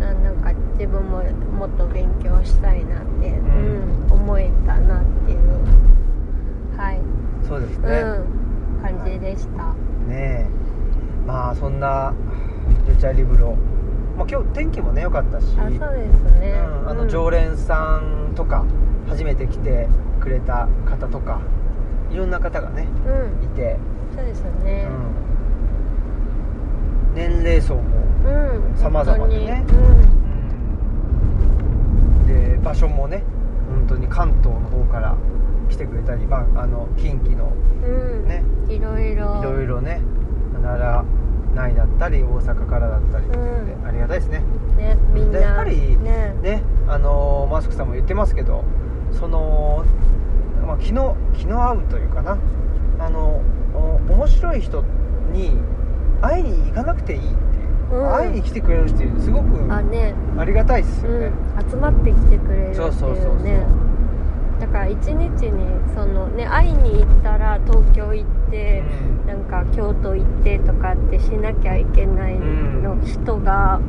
[0.00, 3.34] ななんか自分ももっと勉強したいなって、ん。
[3.34, 5.38] うん思えたなっていう
[6.76, 7.00] はい、
[7.46, 8.42] そうですね、うん
[8.82, 9.74] 感じでした。
[10.08, 10.46] ねえ。
[11.26, 12.12] まあそんな
[12.88, 13.56] ルチャリブロ、
[14.16, 15.46] まあ、今日天気もね良かったし。
[15.58, 18.64] あそうですね、うん、あの常連さんとか
[19.08, 19.88] 初めて来て
[20.20, 21.40] くれた方とか
[22.10, 23.44] いろんな方がねうん。
[23.44, 23.78] いて、
[24.14, 24.88] そうですね。
[24.88, 25.21] うん、
[27.14, 27.82] 年齢層も、
[28.24, 28.28] う
[28.72, 28.76] ん。
[28.76, 29.64] 様々でね。
[29.68, 29.76] 本
[32.26, 32.32] 当に。
[32.32, 33.22] で場所もね
[33.68, 35.16] 本当に関東の方から
[35.68, 38.44] 来てくれたり、まあ、あの近畿のうん、うん、ね。
[38.68, 39.40] いろいろ。
[39.40, 40.00] いろいろね
[40.62, 41.04] 奈良
[41.54, 43.86] 内だったり大阪からだったりって、うん。
[43.86, 44.42] ありがたいですね。
[44.76, 46.34] ねみんなでやっぱりね。
[46.42, 48.64] ねあのマスクさんも言ってますけど
[49.12, 49.84] その、
[50.66, 52.38] まあ、気の気の合うというかな。
[52.98, 53.42] あの
[53.74, 54.84] お面白い人
[55.32, 55.58] に
[56.22, 58.14] 会いに行かなくていいっていう、うん。
[58.14, 60.14] 会いに来てくれる人すごくあね。
[60.38, 63.42] ありがたいですよね、うん、集まってきてくれるっていそううそうそうそう。
[63.42, 63.66] ね
[64.60, 68.84] だから一日にそのね会いに行ったら東京行って、
[69.24, 69.26] うん。
[69.26, 73.80] なんか京都行ってとかってしなきゃいけないの人が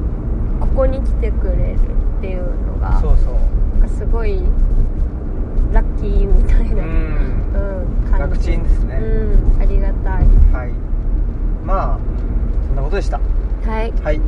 [0.60, 1.78] ここに来てくれる
[2.18, 3.34] っていうのがそうそう。
[3.80, 4.42] なんかすごい
[5.72, 7.84] ラッキーみたいな、うん。
[8.04, 9.62] うん、感楽じちんですね、うん。
[9.62, 10.26] ありがたい。
[10.52, 10.93] はい
[11.64, 12.00] まあ
[12.68, 13.20] そんなことでした。
[13.66, 13.92] はい。
[14.04, 14.18] はい。
[14.18, 14.20] っ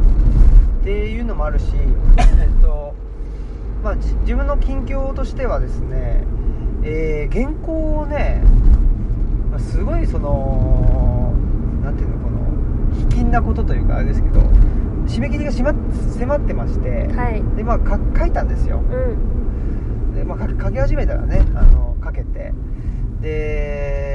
[0.83, 1.65] ていうのもあるし
[2.17, 2.93] えっと
[3.83, 6.23] まあじ自分の近況としてはですね
[6.83, 8.41] えー原稿をね
[9.51, 11.33] まあすごいその
[11.83, 12.37] なんていうのこの
[12.93, 14.41] 卑近なことというかあれですけど
[15.07, 15.73] 締め切りがしま
[16.17, 17.43] 迫ってまして、はい。
[17.55, 18.79] でまあか書いたんですよ。
[18.79, 20.15] うん。
[20.15, 22.53] で、まあ、書き書き始めたらねあの書けて。
[23.21, 24.14] で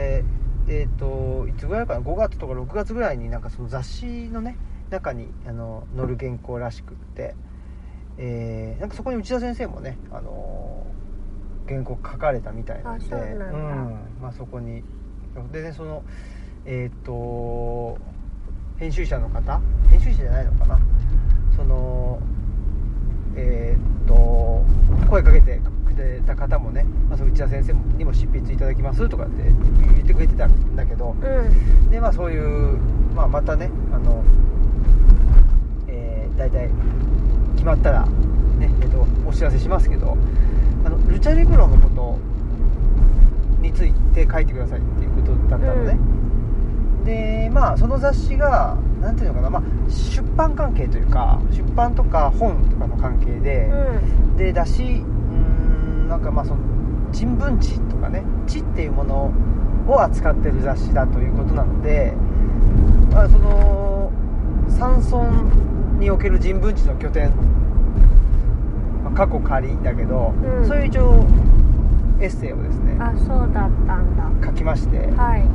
[0.71, 4.57] えっ、といつぐらいかな？5月とか6月ぐらいになんかその雑誌のね
[4.89, 7.35] 中にあの載る原稿らしくって、
[8.19, 10.87] えーなんかそこに内田先生もねあの
[11.69, 14.85] 原稿書かれたみたいなんでうなんまあ、そこに。
[15.53, 16.05] でねその
[16.65, 17.99] えっ、と
[18.79, 19.61] 編集者の方？
[19.91, 20.79] 編集者じゃないのかな？
[21.57, 22.21] その
[23.35, 24.65] えーっと
[25.09, 25.61] 声かけて
[26.01, 29.43] くれた方もね、まあ、その内田先生にも執筆いただきますとかって
[29.95, 31.91] 言ってくれてたんだけどうん。
[31.91, 32.79] で、まあ、そういう、
[33.15, 34.25] まあ、またねあの、
[35.89, 36.71] えー、大体
[37.55, 40.17] 決まったら、ねえーっとお知らせしますけど
[40.85, 42.19] あのルチャリブロのこと
[43.61, 45.99] について書いてくださいっていうことだったのね、
[47.05, 54.37] でまあその雑誌が何ていうのかな、まあ、出版関係というか出版とか本とかの関係で、うん。
[54.37, 55.05] でだし
[56.11, 56.61] なんかまあその
[57.13, 59.33] 人文知とかね知っていうもの
[59.89, 62.13] を扱ってる雑誌だということなので、
[63.13, 64.13] まあ、その
[64.69, 67.31] 山村における人文知の拠点、
[69.05, 70.67] まあ、過去仮だけど、うん。
[70.67, 71.25] そういう一応
[72.21, 74.47] エッセイをですねあそうだったんだ。
[74.49, 75.47] 書きましてはい。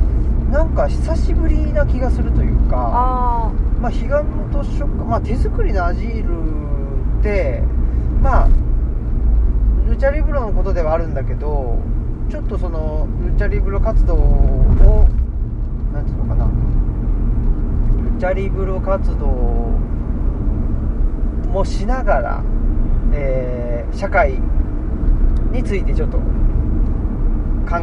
[0.50, 7.62] なんか久しぶりな気がするというかあまあ、彼岸の図書館、まあ、手作りのアジールって
[8.22, 8.48] まあ
[9.88, 11.78] ルチャリブロのことではあるんだけど
[12.30, 15.08] ちょっとそのルチャリブロ活動を
[15.92, 16.46] なんていうのかな。
[18.12, 19.26] ルチャリブロ活動
[21.52, 22.42] もしながら、
[23.12, 24.32] えー社会
[25.52, 26.24] についてちょっと考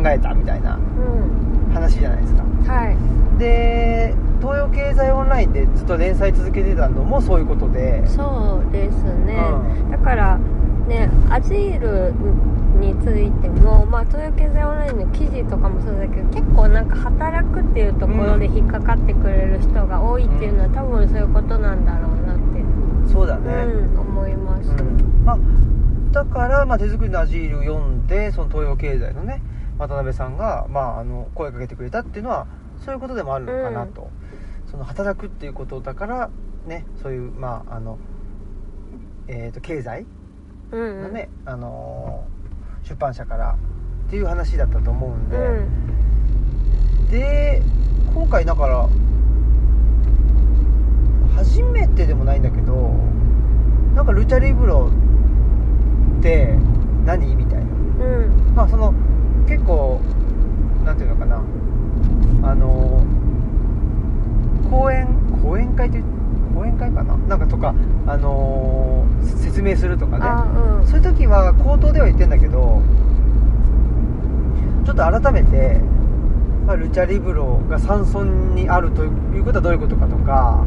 [0.06, 1.74] えたみたいなうん。
[1.74, 2.44] 話じゃないですか。
[2.68, 3.40] はい。
[3.40, 8.06] で東洋経済オンラインでずっと連載続けてたのもそういうことで。
[8.08, 9.38] そうですね、
[9.86, 9.92] うん。
[9.92, 10.40] だから
[10.88, 12.14] ねアジール
[12.80, 25.24] についても、まあ、東洋経済オンラインの記事とかもそうだけど結構なんか働くっていうところで引っかかってくれる人が多いっていうのは、多分そういうことなんだろうなって、そうだね、うん、思います、うん。
[25.26, 25.38] まあ、
[26.12, 29.42] だから、まあ、手作りのアジール読んでその東洋経済のね
[29.78, 32.48] 渡辺さんが、まあ、あの声かけてくれたっていうのは
[32.84, 34.10] そういうことでもあるのかなと、
[34.70, 36.30] その働くっていうことだから
[36.66, 37.98] ねそういうまああの
[39.28, 40.06] えー、と経済
[40.74, 42.34] うんのね、あのー
[42.88, 43.56] 出版社から
[44.08, 45.62] っていう話だったと思うんで、う
[47.04, 47.08] ん。
[47.10, 47.62] で
[48.14, 48.90] 今回だから
[51.38, 52.94] 初めてでもないんだけど
[53.96, 54.92] なんかルチャリブロ
[56.20, 56.58] って
[57.06, 57.64] 何みたいな。
[58.06, 58.54] うん。
[58.56, 58.94] まあその
[59.48, 60.02] 結構
[60.84, 61.42] なんていうのかな。
[62.44, 63.06] あの
[64.70, 65.08] 講演
[65.42, 66.04] 講演会って
[66.54, 67.18] 講演会かな？
[67.18, 67.74] なんかとか
[68.06, 70.26] あの説明するとかね。
[70.26, 70.46] あ
[70.80, 70.88] うん。
[70.88, 72.82] そういう時は口頭では言ってんだけど
[74.86, 75.80] ちょっと改めて、
[76.66, 78.24] まあ、ルチャリブロが山村
[78.56, 79.08] にあるとい
[79.40, 80.66] うことはどういうことかとか、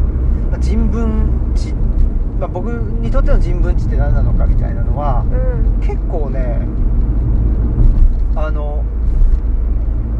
[0.51, 1.72] まあ人文地、
[2.40, 5.27] まあ、僕にとっての人文地って何なのかみたいなのはう
[5.79, 5.81] ん。
[5.87, 6.66] 結構ね
[8.35, 8.85] あの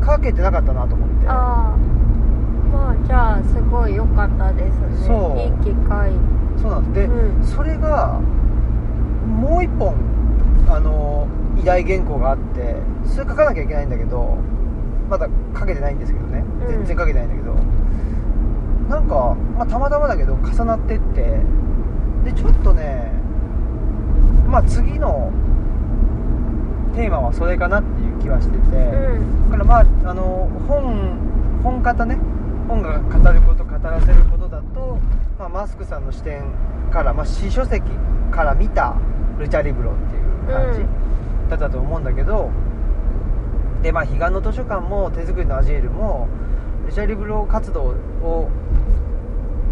[0.01, 1.27] かけてなかったなと思って
[3.07, 5.07] じゃあすごい良かったですね。
[5.07, 5.39] そう。
[5.39, 6.11] いい機会。
[6.61, 7.09] そうなんです。
[7.09, 7.45] で、うん。
[7.45, 8.21] それが
[9.27, 9.95] もう一本
[10.69, 14.37] あの依頼原稿があってそれ書かなきゃいけないんだけど
[15.09, 16.45] まだ書けてないんですけどね。
[16.63, 16.69] うん。
[16.69, 17.55] 全然書けてないんだけど、
[18.89, 21.39] なんか、まあ、たまたまだけど重なってって
[22.25, 23.13] でちょっとね
[24.49, 25.31] まあ次の
[26.97, 29.51] テーマはそれかなっていう気はしてて、うん。
[29.51, 32.19] だからまああの本本方ね
[32.67, 34.99] 本が語ること語らせることだと、
[35.39, 36.45] まあ、マスクさんの視点
[36.91, 37.89] から、まあ、詩書籍
[38.31, 38.97] から見た
[39.39, 40.87] ルチャリブロっていう感じ、う
[41.51, 42.51] だったと思うんだけど
[43.83, 46.29] でまあ彼岸の図書館も手作りのアジールも
[46.87, 47.83] ルチャリブロ活動
[48.23, 48.51] を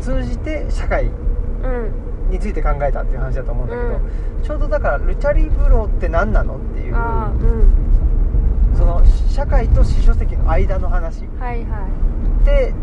[0.00, 2.04] 通じて社会うん。
[2.30, 4.00] について考えたっていう話だと思うんだけど、
[4.42, 8.76] ちょうどだからルチャリブロって何なのっていううん。
[8.76, 11.26] その社会と詩書籍の間の話。
[11.38, 12.04] はいはい。
[12.42, 12.74] って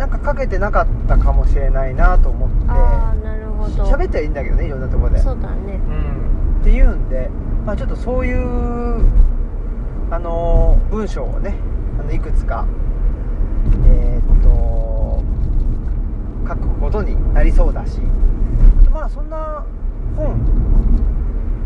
[0.00, 2.56] なんかかけてなかったかもしれないなと思って。
[2.68, 3.84] ああなるほど。
[3.84, 5.18] 喋ってはいいんだけどねいろんなところで。
[5.18, 5.74] そうだね。
[5.74, 6.60] うん。
[6.62, 7.28] っていうんで、
[7.66, 9.04] まあ、ちょっとそういう
[10.10, 11.54] あのー文章をね
[12.00, 12.66] あのいくつか
[13.86, 15.22] えーっと
[16.48, 18.00] 書くことになりそうだし。
[18.80, 19.62] あとまあそんな
[20.16, 20.34] 本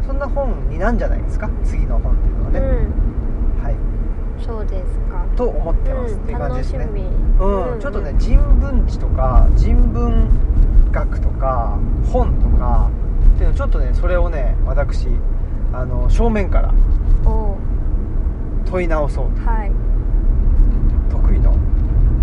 [0.04, 1.48] そんな本になんじゃないですか？
[1.62, 2.60] 次の本っていうのはね、
[3.62, 3.74] はい。
[3.74, 3.93] うん
[4.42, 5.24] そうですか。
[5.36, 6.88] と思ってます、うんっていう感じですね。
[7.40, 10.28] うん、ちょっとね人文知とか人文
[10.92, 11.78] 学とか
[12.12, 12.90] 本とか
[13.34, 15.08] っていうのちょっとねそれをね私
[15.72, 16.72] あの正面から
[18.70, 19.72] 問い直そうはい。
[21.10, 21.56] と得意の、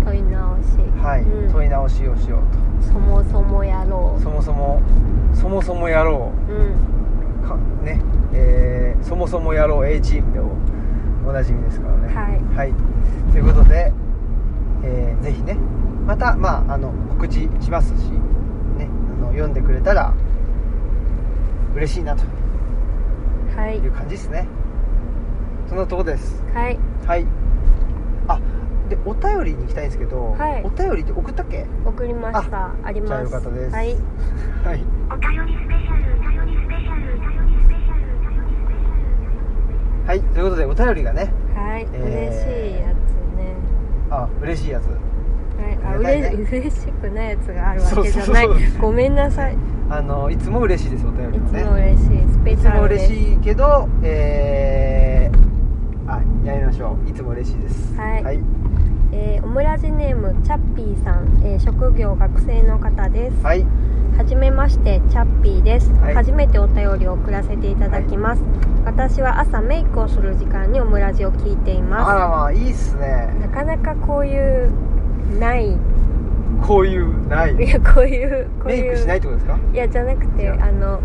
[0.04, 0.66] 問い直し。
[1.02, 1.52] はいうん。
[1.52, 4.82] 問い直しをしようそもそもやろとそもそも
[5.34, 6.52] そもそもやろう。
[6.52, 6.92] うん。
[7.44, 8.00] うかね
[8.32, 10.38] えーそもそもやろう A チームで
[11.24, 12.14] おおなじみですからね。
[12.54, 12.72] はい。
[13.32, 13.92] ということで、
[14.84, 15.56] えーぜひね
[16.06, 18.10] またまああの告知しますし
[18.76, 20.12] ねあの読んでくれたら
[21.74, 22.24] 嬉しいなと。
[23.56, 23.78] はい。
[23.78, 24.48] いう感じですね。
[25.68, 26.42] そのとこです。
[26.52, 26.78] はい。
[27.06, 27.26] はい。
[28.28, 28.40] あ
[28.88, 30.62] でお便りに行きたいんですけど、はい。
[30.64, 31.66] お便りって送ったっけ？
[31.84, 32.74] 送りました。
[32.82, 33.08] あります。
[33.08, 33.74] じゃあよかったです。
[33.74, 33.94] はい。
[34.64, 34.84] はい。
[35.10, 40.01] お便りスペシャル、お便りスペシャル、お便りスペシャル、お便りスペシャル。
[40.12, 43.56] はいということでお便りがねはい、えー嬉しいやつね。
[44.10, 44.84] あ嬉しいやつ。
[44.84, 48.46] はい、あ、うれ嬉しくないやつがあるわけじゃない。
[48.46, 48.82] そうそうそう。
[48.82, 49.54] ごめんなさい。
[49.54, 49.56] い
[49.88, 52.08] あのいつも嬉しいですお便りつもねも嬉しい。
[52.30, 53.10] スペいつシャルです。
[53.10, 57.08] も嬉しいけどえー、あやりましょう。
[57.08, 57.94] いつも嬉しいです。
[57.96, 58.22] はい。
[58.22, 58.40] はい、
[59.12, 63.42] えーオムラジネームチャッピーさん、えー職業学生の方です。
[63.42, 63.64] はい
[64.16, 66.14] はじめましてチャッピーです、はい。
[66.14, 68.42] 初めてお便りを送らせていただきます、
[68.84, 73.30] 私は朝メイクをする時間にオムラジを聞いていあまらまあいいっすね。
[73.40, 74.70] すなかなかこういう
[75.38, 75.76] ない。
[76.62, 77.54] こういうない。
[77.56, 79.58] いやこういうこういうメイクしないってことですか？
[79.72, 81.00] いやじゃなくてあの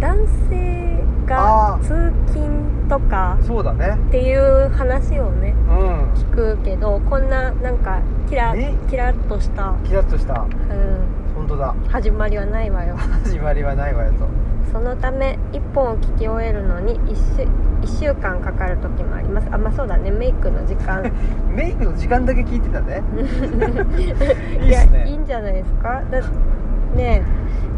[0.00, 3.96] 男性が通勤とかそうだね。
[4.08, 6.12] っていう話をねうん。
[6.12, 10.40] 聞くけどこんななんかキラねキラッとした、キラッとした。
[10.42, 10.48] うん、
[11.46, 11.74] 本当だ。
[11.90, 12.96] 始まりはないわよ。
[12.96, 14.26] 始まりはないわよと。
[14.72, 17.42] そのため1本を聞き終えるのに 1, 週
[18.08, 19.48] 1週間かかる時もあります。
[19.52, 20.10] あまあそうだね。
[20.10, 21.10] メイクの時間。
[21.54, 23.02] メイクの時間だけ聞いてたね。
[24.60, 25.06] いいやいっすね。
[25.08, 26.02] いいんじゃないですか？
[26.10, 26.20] だ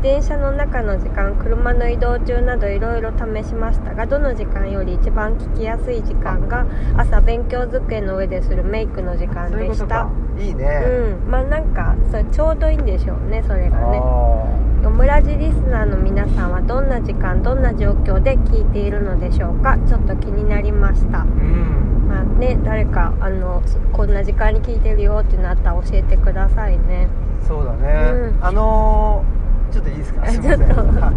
[0.09, 6.67] 電車の中の時間車の移動中などいろいろ試しましたがどの時間より一番聞きやすい時間が
[6.97, 10.09] 朝勉強机の上でするメイクの時間でした。
[10.39, 11.31] いいね、うん。
[11.31, 14.01] まあなんかそれちょうどいいんでしょうねそれがね。
[14.03, 21.19] あオムラジリスナーの皆さんはどんな時間どんな状況で聞いているのでしょうかちょっと気になりました。
[21.19, 22.09] ーうん。
[22.09, 27.09] まあね誰かあのそこんな時間に聞いてるよっていうのあったら教えてくださいね。
[27.47, 28.45] そうだね、うん。
[28.45, 29.38] あのー
[29.73, 30.27] ちょっといいですか？
[30.27, 30.67] すいません。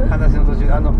[0.09, 0.73] 話の途中で。
[0.73, 0.93] あの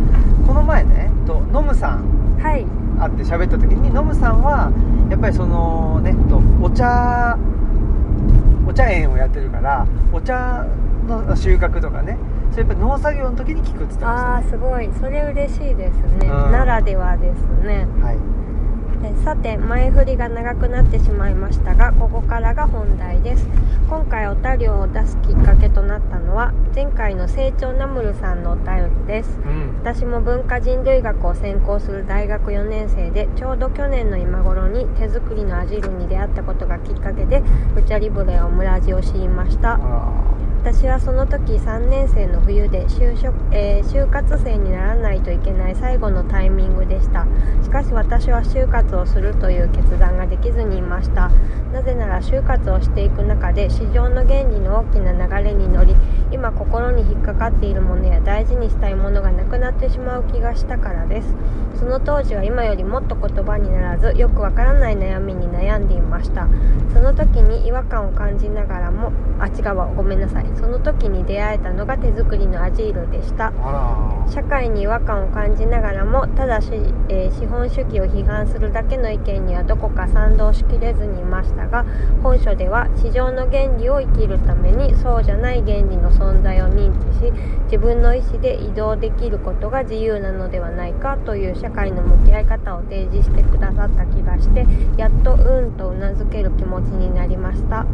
[0.46, 2.04] この前ねとノムさん。
[2.42, 2.66] はい。
[3.00, 4.72] 会って喋った時にノムさんは
[5.10, 7.38] やっぱりそのねとお茶
[8.68, 10.66] お茶園をやってるからお茶
[11.08, 12.18] の収穫とかね
[12.52, 14.90] それやっぱ農作業の時に聞くって言ってまああすごい。
[15.00, 16.52] それ嬉しいですね、うん。
[16.52, 17.88] ならではですねしたね。
[18.04, 18.18] はい
[19.04, 23.48] えさて前振りが長くなってしまいましたがここからが本題です。
[23.90, 29.40] 今回お便りを出すきっかけとなったのは前回の成長ナムルさんのお便りです。
[29.44, 29.80] うん。
[29.82, 37.42] 私も文化人類学を専攻する大学4年生でちょうど去年の今頃に手作りのアジルに出会ったことがきっかけで
[37.76, 39.74] ルチャリブレオムラジを知りました。
[39.74, 39.80] あ
[40.64, 47.26] 私はその時3年生の冬で就職、えー就活生にならないといけない最後のタイミングでした。
[47.64, 51.32] しかし私は就活をするという決断ができずにいました。
[51.74, 55.96] なぜなら就活をしていく中で市場の原理の大きな流れに乗り
[56.32, 61.34] 今心に引っかかっているものや大事にしたいものがなくなってしまう気がしたからです。
[61.80, 66.48] その当時は今よりもっと言葉にならずよくわからない悩みに悩んでいました。
[66.94, 70.51] その時に違和感を感じながらもあ違うわごめんなさい。
[70.60, 73.52] その時に出会えたのが手作りのアジールでした。
[74.30, 76.70] 社会に違和感を感じながらもただし、
[77.10, 81.86] えー資本主義を批判するだけの意見にはどこか賛同しきれずにいましたが
[82.22, 87.32] 本書では市場の原理を生きるためにそうじゃない原理の存在を認知し
[87.66, 94.66] 自分の意思で移動できることが自由なのではないかという社会の向き合い方を提示してくださった気がして
[94.98, 97.86] やっとうんとうなずける気持ちになりました。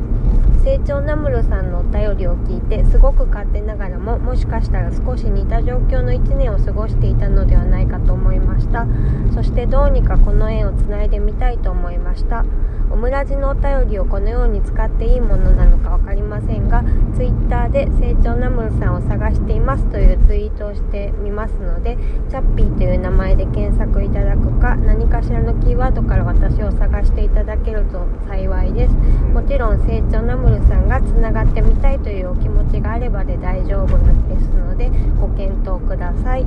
[0.64, 8.88] 成長ナムルさんのお便りを聞いてすごく勝手ながらももしかしたら少し似た状況の1年を過ごしていたのではないかと思いました。
[9.34, 12.46] そしてどうにかこの縁をつないでみたいと思いました。
[12.90, 16.84] オムラジのお便りをこのように使っていいものなのか分かりませんが
[17.16, 21.98] Twitter で成長ナムルさんを探していますというツイートをしてみますので
[22.30, 28.94] チャッピーという名前で検索いただくか何かしらのキーワードから私を探していただけると幸いです。
[28.94, 36.46] もちろん成長ナムルさんがつながってみたいというお気持ちがあればで大丈夫ですのでご検討ください。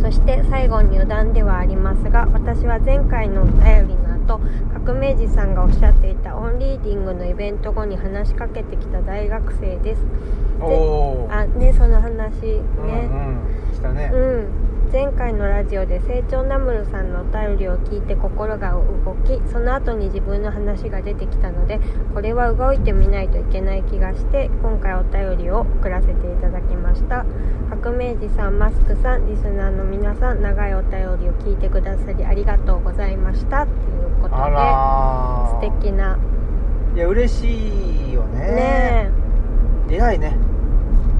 [0.00, 4.40] そして最後に余談ではありますが私は前回のお便りの後
[4.84, 10.02] 革命児さんがおっしゃっていたオンリーディングのイベント後に話しかけてきた大学生です。
[10.60, 12.88] おおあねその話ね、うん
[13.68, 13.74] うん。
[13.74, 21.80] したね、うん前回のラジオで成長ナムルさんのお便りを聞いて心が動きその後に自分の話が出てきたので
[22.14, 27.26] これは動いてみないといけない気がして今回お便りを送らせていただきました。
[27.82, 33.66] 革命児さんマスクさんリスナーの皆さん長いお便りを聞いてくださりありがとうございました。
[33.66, 36.16] ということあで素敵な。
[36.94, 38.38] いや嬉しいよね。
[38.38, 39.10] ね。
[39.90, 40.36] 偉いね。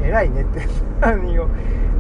[0.01, 0.61] 偉いねって
[1.01, 1.49] 何を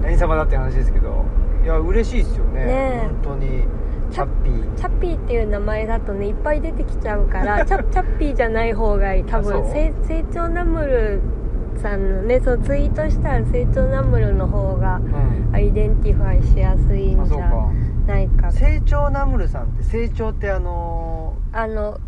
[0.02, 1.24] 何様だって話ですけど
[1.64, 2.64] いや嬉しいですよね。
[2.64, 2.72] ね
[3.04, 3.08] え。
[3.22, 3.64] 本当に。
[4.12, 4.74] チャッピー。
[4.74, 9.24] チャッピーっていう名前だとねいっぱい出てきちゃうから チャチャッピーじゃない方がいい。
[9.24, 11.20] 多分せ成長ナムル
[11.80, 15.54] さんのねそうツイートしたら成長ナムルの方がうん。
[15.54, 17.50] アイデンティファイしやすいんじゃ
[18.06, 18.52] ないか。
[18.52, 21.98] 成長ナムルさんって成長ってあのあの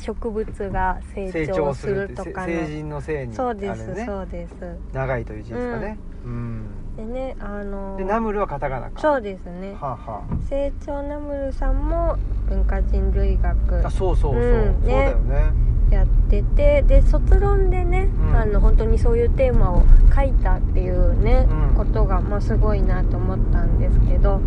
[0.00, 4.54] 植物が成成長するとか成の人のせいにそうです、そうです。
[4.92, 5.98] 長いという字ですかね。
[6.24, 6.66] うん、
[7.00, 9.00] でねあのでナムルはカタカナか。
[9.00, 9.74] そうですね。
[9.80, 12.16] はあ、は成長ナムルさんも
[12.48, 13.82] 文化人類学。
[13.82, 15.52] あ、あそうそうそう、うんそうだよね。
[15.90, 18.36] やっててで卒論でね、うん。
[18.36, 19.82] あの本当にそういうテーマを
[20.14, 21.74] 書いたっていうね、うん。
[21.74, 24.40] ことが、まあ、すごいなと思ったんですけど。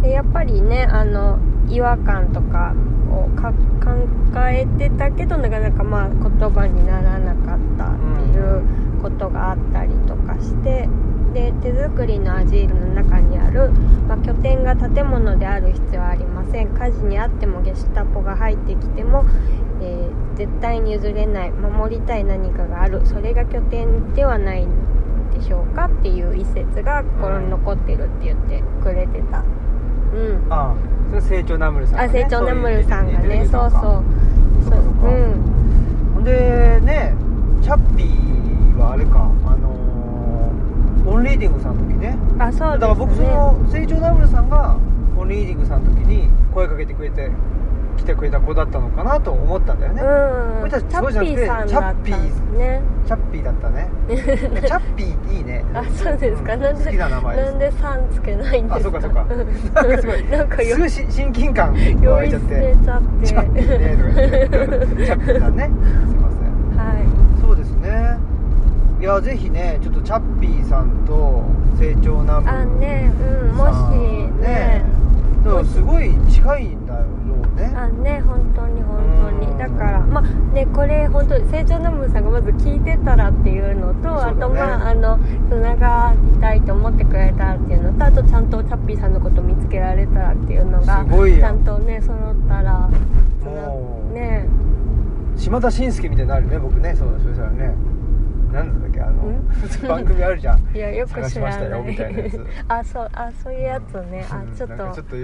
[0.00, 1.38] でやっぱりねあの
[1.68, 2.74] 違和感とか
[3.10, 4.06] をか考
[4.48, 6.20] えてたけどなかなかまあ言
[6.50, 8.62] 葉にならなかったっていう
[9.00, 10.88] ことがあったりとかして
[11.34, 13.70] で手作りのアジールの中にある、
[14.08, 16.68] まあ、拠点が建物である必要はありません。
[16.68, 19.24] 火事にあってもゲシュタポが入ってきても、
[19.82, 23.06] えー絶対に譲れない守りたい何かがある。
[23.06, 24.66] それが拠点ではない
[25.32, 29.38] でしょうかっていう一節が心に残ってるって言ってくれてた。
[29.38, 30.46] うん。
[30.50, 30.74] ああ
[31.20, 33.46] それ成長ナムルさんが、あね、成長ナムルさんがね。
[33.48, 33.80] そうそう
[34.64, 35.06] そっかそっか。
[35.06, 36.14] うん。
[36.14, 37.14] ほんでね
[37.62, 39.83] チャッピーはあれかあのー
[41.06, 42.16] オンリーディングさんの時ね。
[42.38, 42.78] あそうね。
[42.78, 44.76] だから僕その成長ナムルさんが
[45.18, 47.30] オンリーディングさんの時に声かけてくれて
[47.96, 50.70] 来てくれた子だったのかなと思ったんだよね、うん。
[50.70, 52.82] チャッピーさんだったんですね。
[53.06, 53.44] チャッピー。
[53.44, 53.88] だったね。
[54.08, 55.64] チャッピーいいね。
[55.74, 56.60] あそうですか、ん。
[56.60, 58.76] なんで好きな名前なんで「さん」つけないんですか？
[58.76, 59.24] あそうかそうか。
[59.24, 62.74] なんかすごいなんかよすぐし親近感湧いちゃって。
[62.82, 65.04] チャッピーねとか言って。
[65.06, 65.70] チャッピーさんね。
[66.06, 66.78] すいません。
[66.78, 66.94] は
[67.40, 68.18] そうですね
[69.04, 71.44] いやぜひねちょっとチャッピーさんと
[71.78, 73.70] 成長ナムいあねうんもし
[74.40, 74.82] ね。
[75.44, 77.70] だからすごい近いんだろうね。
[77.76, 79.40] あね本当に本当うん。
[79.40, 80.22] にだからまあ
[80.54, 84.08] ねこれ本当に成長ナムさんがまず聞いてたらっていうのと、ね。
[84.08, 85.18] あとまああの
[85.50, 92.88] つながりたいと思ってくれたらっていうのとあとちゃんとチャッピーさんのこと見つけられたらっていうのがちゃんとね揃ったら
[93.42, 94.48] つなもうね。
[95.36, 96.96] 島田紳介みたいになるね僕ね。
[96.96, 97.74] そうそしたらね
[98.54, 99.48] なんだっけあのん？
[99.88, 100.76] 番組あるじゃん。
[100.76, 102.46] いやよく探しました知らないよみたいなやつ。
[102.68, 104.54] あそうあそういうやつね、あうん。
[104.54, 104.76] ちょっと。
[104.76, 105.16] ちょっと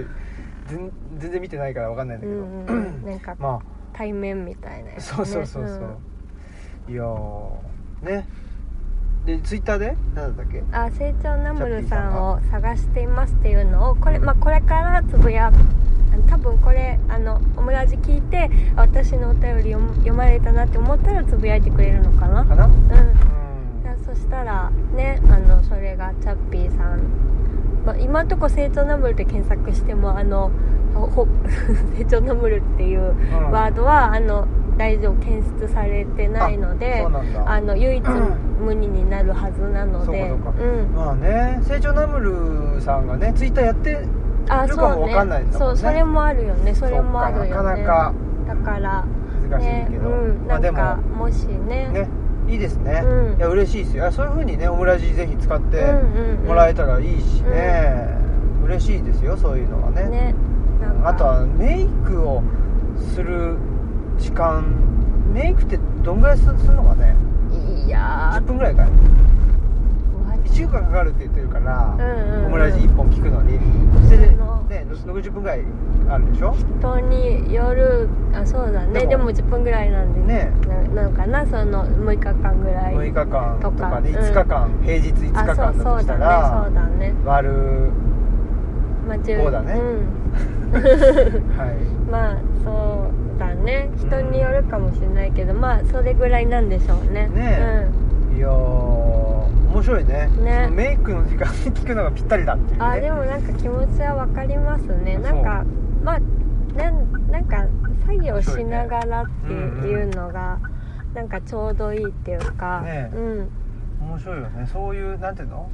[0.67, 3.59] 全全然見てないからわかんないんだけど、うん なんかま
[3.93, 5.79] 対面みたいなあやつ、ね、そうそうそうそう、
[6.89, 6.93] ん。
[6.93, 7.49] いやー
[8.03, 8.27] ね。
[9.25, 9.95] でツイッターで？
[10.15, 10.63] 何だったっけ？
[10.71, 15.51] あ成長ナムルさんを探していますっていうのをこれ,、まあ、これからつぶや
[16.29, 22.45] 多分これあのオムラジ聞いてあ私のお便り読まれたなって思ったらつぶやいてくれるのかな？
[22.45, 22.65] かな？
[22.65, 22.73] うん。
[24.05, 27.01] そしたらねあのそれがチャッピーさん、
[27.85, 30.51] まあ、今んとこ成長ナムルで検索してもあの
[30.93, 31.27] ほほ
[31.97, 34.47] 成長ナムルっていううんワードはあの
[34.77, 37.05] 大丈夫検出されてないので
[37.45, 38.03] あの唯一
[38.59, 40.29] 無二になるはずなので。
[40.29, 40.63] そうかそうか。
[40.63, 40.95] うん。
[40.95, 42.19] まあね成長ナム
[42.75, 43.99] ルさんがねツイッターやって
[44.47, 45.77] あるかもわかんないんだもんね。
[45.77, 46.75] そうそれもあるよね。
[46.75, 47.49] それもあるよね。
[47.49, 48.13] なかなか
[48.47, 49.05] だから
[49.49, 50.45] 難しいねけど、うん。
[50.47, 51.89] まあでももしね。
[51.89, 52.07] ね
[52.47, 53.37] いいですね、うん。
[53.37, 54.11] いや嬉しいですよ。
[54.11, 56.47] そういう風にねオムラジぜひ使ってうんうんうん。
[56.47, 58.07] もらえたらいいしね、
[58.63, 60.05] 嬉しいですよそういうのはね。
[60.05, 60.35] ね
[61.03, 62.41] あとはメイクを
[63.13, 63.57] する
[64.17, 64.65] 時間。
[65.33, 67.15] メイクってどんぐらいすするのかね？
[67.85, 68.87] いや10分ぐらいかい？
[68.87, 68.91] ー
[70.51, 72.45] 1週間かかるって言ってるから、うんうんうん。
[72.47, 73.57] オムラジ1本聞くのに。
[74.09, 74.37] で、ね
[74.93, 75.61] その、60分ぐらい
[76.09, 76.53] あるでしょ？
[76.79, 79.05] 人によるあそうだね。
[79.07, 79.31] でも。
[79.31, 80.51] でも10分ぐらいなんでね
[80.93, 81.45] ななのかな？
[81.45, 82.93] その6日間ぐらい。
[82.93, 84.25] 6日間とかでとか。
[84.25, 86.19] 5日間、平日5日間だとしたそうだね。
[86.19, 87.13] らそうだね。
[87.25, 87.53] 割る。
[89.07, 89.73] まあ10そうだね。
[89.73, 90.73] うん。
[91.57, 91.75] はい。
[92.11, 93.89] まあそうだね。
[93.95, 97.29] 人によるかもしれないけど、まあそれぐらいなんでしょうね。
[97.33, 97.87] ね
[98.35, 99.00] いやー
[99.71, 100.27] 面白いね。
[100.27, 100.69] ね。
[100.69, 102.85] メイクの時間に聞くのがぴったりだっていううん、ね。
[102.85, 105.15] あでもなんか気持ちは分かりますね。
[105.15, 105.65] あなんか
[106.03, 106.19] まあ
[106.77, 107.65] なんなんか
[108.05, 110.59] 作業しながらっていうのが、
[111.13, 113.49] なんかちょうどいいっていうか、ねうん。
[114.01, 114.67] 面白いよね。
[114.71, 115.69] そういうなんていうの？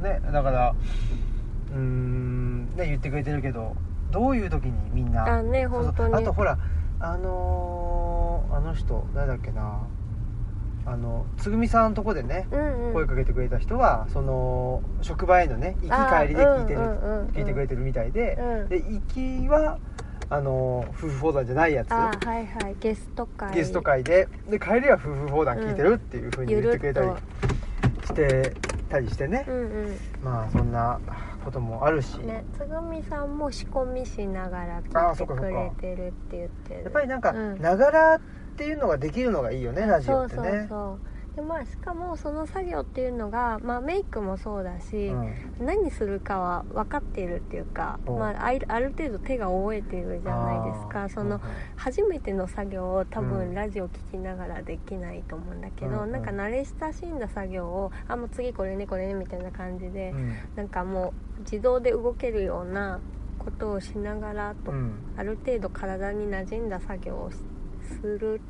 [0.00, 0.74] ねだから
[1.72, 3.74] うーんね言ってくれてるけど
[4.12, 6.14] どういう時にみんなあね本当に。
[6.14, 6.58] あとほら
[7.00, 9.82] あのーあの人誰だっけな？
[10.90, 12.92] あのつぐみさんのとこでねうんうん。
[12.94, 17.26] 声かけてくれた人はその職場へのね行き帰りで聞いてる、あうんうんうんうん。
[17.28, 18.68] 聞いてくれてるみたいで、うん。
[18.68, 19.78] で行きは
[20.30, 21.92] あの夫婦砲弾じゃないやつ。
[21.92, 22.76] あはいはい。
[22.80, 23.54] ゲスト会。
[23.54, 27.08] ゲスト会でで帰りは夫婦砲弾聞いてるっていうふうに言ってくれたり
[28.04, 28.54] して
[28.88, 29.58] たりしてね、うんう
[29.90, 29.96] ん。
[30.22, 30.98] まあそんな
[31.44, 36.82] こともあるし、ねつぐみさんも仕込みしながらあ聞いてくれてるって言ってる。
[36.84, 37.60] やっぱりなんかうん。
[37.60, 38.20] ながらっ
[38.58, 40.42] ていうのができるのがいいよねラジオってね。
[40.42, 41.00] そうそうそう
[41.36, 45.34] でまあしかもその作業っていうのが、まあ、メイクもそうだし、うん。
[45.60, 48.16] 何するかは分かっているっていうか、お。
[48.18, 51.40] まあ、あいある程度手が覚えているじゃないですあーかそのうん。
[51.76, 53.28] 初めての作業を多うん。
[53.28, 56.10] 分ラジオ聞きながらできないと思うんだけど、うんうん。
[56.10, 60.36] なんか慣れ親しんだ作業をあもう次これねこれねみたいな感じで、うん。
[60.56, 62.98] なんかもう自動で動けるような
[63.38, 64.98] ことをしながらと、うん。
[65.16, 67.36] ある程度体に馴染んだ作業をし
[67.88, 68.40] する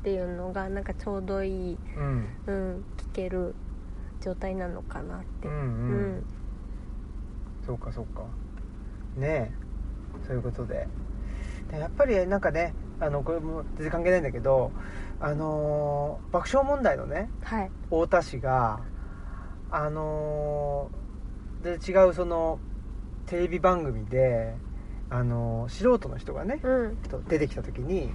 [0.00, 3.54] っていうのがなんかちょうどいい、うんうん、聞ける
[4.20, 5.66] 状態なのかなって、うんうん、う
[6.18, 6.24] ん
[7.66, 8.22] そうかそうか。
[9.16, 9.50] ねえ。
[10.26, 10.88] そういうことで。
[11.70, 14.72] でやっぱりなんかねあのこれも全然関係ないんだけど
[15.20, 17.70] あのー爆笑問題のねはい。
[17.84, 18.80] 太田氏が
[19.70, 22.58] あのーで違うその
[23.26, 24.56] テレビ番組で、
[25.08, 26.96] あのー素人の人がね、うん。
[26.96, 28.10] と出てきた時に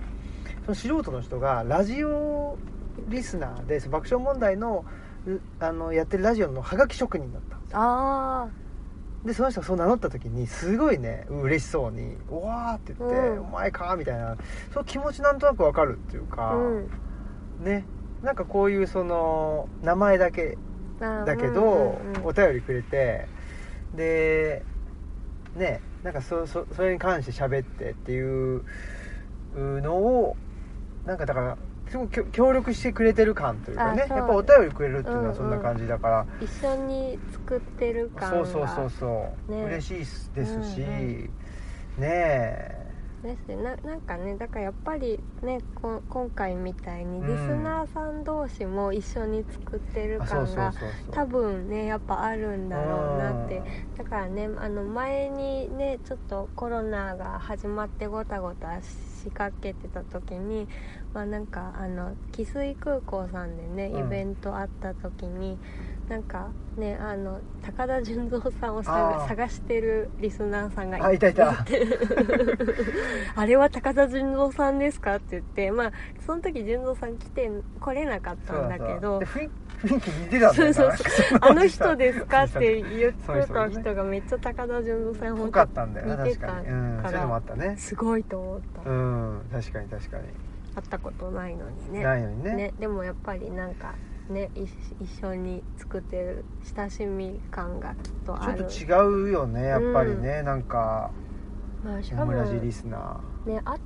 [0.68, 2.58] その素人の人がラジオ
[3.08, 4.84] リスナーで爆笑問題の
[5.26, 8.50] うあのやってるラジオのハガキ職人だったあ
[9.24, 14.36] でその人がそう名乗った時にすごいね嬉しそうに「おわ!」って言って「うんお前か!」みたいな
[14.74, 16.90] その気持ちなんとなくわかるっていうか、あうん
[17.64, 17.86] ね
[18.22, 20.58] なんかこういうその名前だけ
[21.00, 23.28] あだけど、うんうんうんお便りくれて
[23.96, 24.64] で
[25.56, 28.64] ねなんかそそそれに関して喋ってっていう
[29.56, 30.36] のを
[31.08, 31.58] なんかだから
[31.90, 35.30] すごく協協力してくれてる感というかねやっぱお便りくれるっていうのうんうん。
[35.30, 38.38] はそんな感じだから、一緒に作ってる感が。
[38.38, 39.64] そうそうそうそう、ね。
[39.64, 41.30] 嬉しいですし、うん
[41.98, 42.88] ね
[43.24, 43.56] ですね。
[43.58, 47.28] ななんかねだからやっぱりねこ今回みたいにうん。
[47.28, 50.74] リスナーさん同士も一緒に作ってる感が
[51.12, 53.64] 多分ねやっぱあるんだろうなって。
[53.98, 58.86] だからねあの前にねちょっとコロナが始まってごたごたし
[59.32, 60.68] かけてた時に
[61.14, 64.08] まあなんかあの汽水空港さんでねうん。
[64.08, 65.58] イベントあった時に、
[66.10, 66.48] なんか
[66.78, 71.66] ねあの高田純三さんをあ探してるリスナーさんがあいたいた。
[73.36, 75.16] あれは高田純三さんですか？
[75.16, 75.92] って言ってまあ
[76.26, 77.50] その時純三さん来て
[77.80, 79.20] 来れなかったんだけど。
[79.20, 87.76] で雰囲雰囲気似てたんだよなそうそうあの人ですかって言ってた人がめっちゃ高田純三さん濃本かったんだよな似てた確かに、うん、そういうのもあったね。
[87.78, 90.24] すごいと思った、うん確かに確かに、
[90.76, 92.04] 会ったことないのにね。
[92.04, 92.54] ないのにね。
[92.54, 93.96] ねでもやっぱりなんか
[94.30, 94.64] ねい
[95.04, 98.66] 一緒に作ってる親しみ感がきっとある。
[98.66, 101.12] ちょっと違うよねやっぱりね、なんか
[101.84, 103.78] まあ、しかもリスナねあ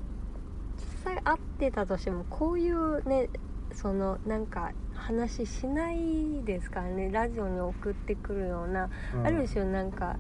[0.77, 3.29] 実際会ってたとしてもこういうね
[3.73, 4.71] そのなんか
[5.01, 9.27] 話しないですからねラジオに送ってくるような、ー、うん。
[9.27, 10.17] ある種なんか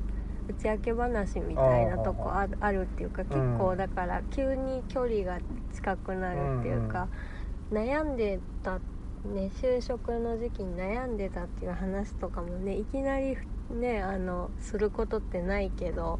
[0.49, 5.39] 打ち明け話みたいなとこあるあるっていうか結構だから急に距離が
[5.73, 7.07] 近くなるっていうか、
[7.71, 8.79] 悩んでた
[9.23, 13.37] ね就職の時期に悩んでたっていう話とかもねいきなり
[13.69, 16.19] ねあのすることってないけど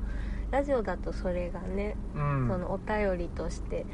[0.52, 2.48] ラジオだとそれがねうん。
[2.48, 3.86] そのお便りとして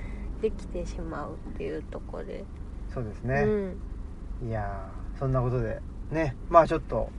[0.42, 2.46] できてしまうっていうところで、
[2.94, 3.78] そうですね、うん、
[4.46, 5.80] いやーそんなことで
[6.12, 6.36] ね。
[6.50, 7.10] まあちょっと、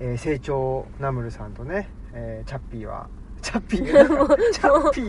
[0.00, 3.08] えー成長ナムルさんとね、えーチャッピーは
[3.42, 3.84] チャッピー
[4.52, 5.00] チャッピ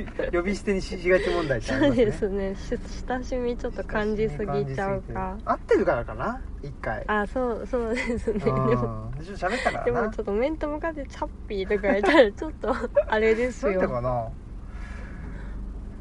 [0.00, 2.50] ー呼び捨てにしがち問題ってあそうりますね。
[2.50, 2.78] ですね。
[2.78, 5.36] し親しみちょっと感じすぎちゃうか。
[5.44, 6.40] 合ってるからかな？
[6.62, 7.04] 一回。
[7.08, 8.38] あそうそうですね。
[8.38, 9.84] でうんもちょっと喋ったからな。
[9.84, 12.74] でもちょっと面と向かってチャッピーとか言ったらちょっと
[13.08, 13.80] あれですよ。
[13.80, 14.28] だかな。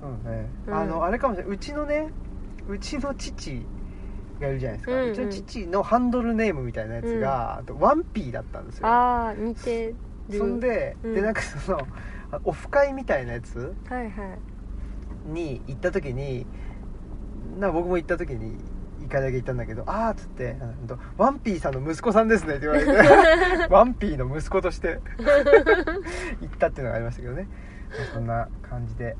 [0.03, 0.73] うんね、うん。
[0.73, 1.53] あのあれかもしれない。
[1.53, 2.07] うちのね
[2.67, 3.65] うちの父
[4.41, 5.15] がいるじゃないですか、ううんうん。
[5.15, 8.87] ちの父のハンドルネームみたいなやつが、あとワンピーだったんですよ。
[8.87, 9.93] ああ似て
[10.29, 10.37] る。
[10.37, 11.15] そんで、うん。
[11.15, 11.79] でなんかその
[12.31, 14.35] あオフ会みたいなやつはいは
[15.27, 15.31] い。
[15.31, 16.45] に行った時に
[17.59, 18.55] な僕も行った時に
[19.01, 24.99] 一回だけ行ったんだけど「ああ」っつってあの「ワンピーさんの息子さんですね」って言われて ワンピーの息子として
[26.41, 27.47] 行ったっていうのがありましたけどね、
[27.89, 29.15] まあそんな感じで。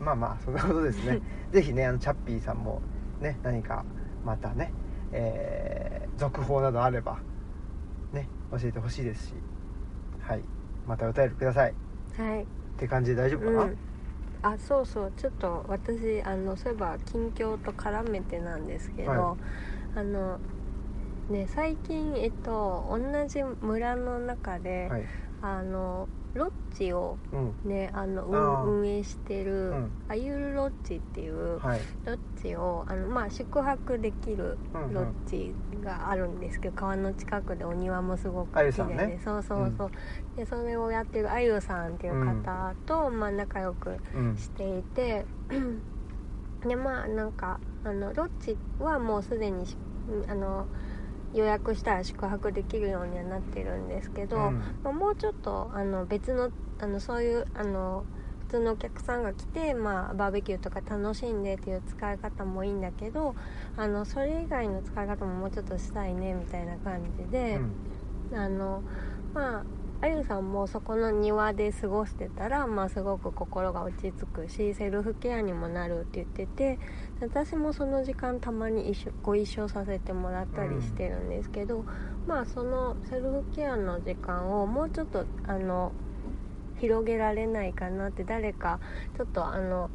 [0.00, 1.20] まあまあそんなことですね。
[1.52, 2.80] ぜひねあのチャッピーさんも
[3.20, 3.84] ね何か
[4.24, 4.72] またね、
[5.12, 7.18] えー続報などあれば
[8.12, 9.34] ね教えてほしいですし
[10.20, 10.42] はい
[10.86, 11.70] またお便りください。
[11.70, 11.74] っ
[12.16, 12.46] はい。
[12.78, 13.76] て感じで大丈夫かな、うん。
[14.42, 15.12] あそうそう。
[15.16, 19.36] ちょっと私あのそういえば近況と絡めてなんですけど、は
[19.94, 20.38] あの
[21.30, 22.98] ね最近えっと同
[23.28, 25.04] じ村の中で、はい。
[25.42, 27.56] あのロッジをうん。
[27.64, 29.92] ねあの運運営してる、うん。
[30.08, 31.80] あゆるロッジっていうはい。
[32.04, 34.94] ロッジをあの、まあ、宿泊できるうんうん。
[34.94, 39.90] ロッジがあるんですけど、川の近くでお庭もすごく綺麗で、ねそうそうそう、
[40.36, 44.36] でそれをやってるあゆさんっていう方と、まあ、仲良くうん。
[44.36, 45.26] していて
[46.66, 49.76] でまあなんかあのロッジはもうすでにし
[50.28, 50.68] あの
[51.34, 56.50] 予約したら宿泊できるようにはなってるんですけど、うんまあ、もうちょっとあの別の
[56.80, 58.04] あのそういうあの
[58.40, 63.36] 普通のお客さんが来て、まあ、バーベキューとか楽しんでっていう使い方もいいんだけど
[63.76, 67.60] あのそれ以外の使い方ももうちょっとしたいねみたいな感じで。
[68.32, 68.82] あの
[69.34, 69.64] まあ
[70.02, 76.78] あゆさんもそこの庭で過ごしてたら、まあ、すごく心が落ち着くしセルフケアにもなるって言ってて
[77.20, 81.84] 私もその時間たまに一緒ご一緒させてもらったりしてるんですけど、
[82.26, 85.92] まあそのセルフケアの時間をもうちょっとあの
[86.80, 88.80] 広げられないかなって誰か
[89.16, 89.90] ちょっとあの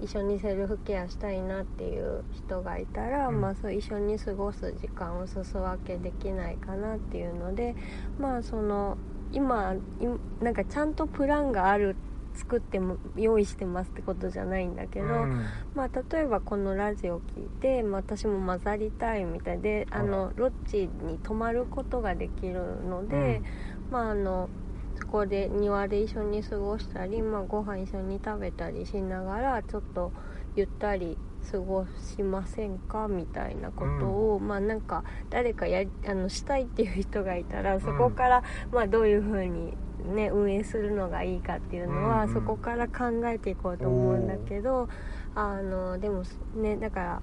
[0.00, 3.40] 一緒にセルフケアしたいなっていう人がいたら、うん。
[3.40, 7.76] まあ、そう一緒に過ごす時間をすす分けできないかなっていうので
[8.18, 8.98] まあその
[9.32, 11.96] 今いなんかちゃんとプランがある
[12.34, 15.44] 作っても用意してますってことじゃないんだけど、うん。
[15.74, 23.42] まあ、例えばこのラジオ聞いて、まあ、私も混ざりたいみたいであのロッジに泊まることができるので、
[23.90, 24.48] まあ、あの
[24.96, 30.12] そこで庭で一緒に過ごしたり、まあ、ご飯一緒に食べたりしながらちょっと
[30.56, 31.18] ゆったり
[31.50, 42.34] 過ごしませんかみたいなことを、まあなんか誰かやりあのしたいっていう人がいたらそこから、まあ、どういうふうに、ね、運営するのがいいかっていうのは、うんうん。
[42.34, 44.88] そこから考えていこうと思うんだけど
[45.34, 46.22] あのでも
[46.54, 47.22] ねだか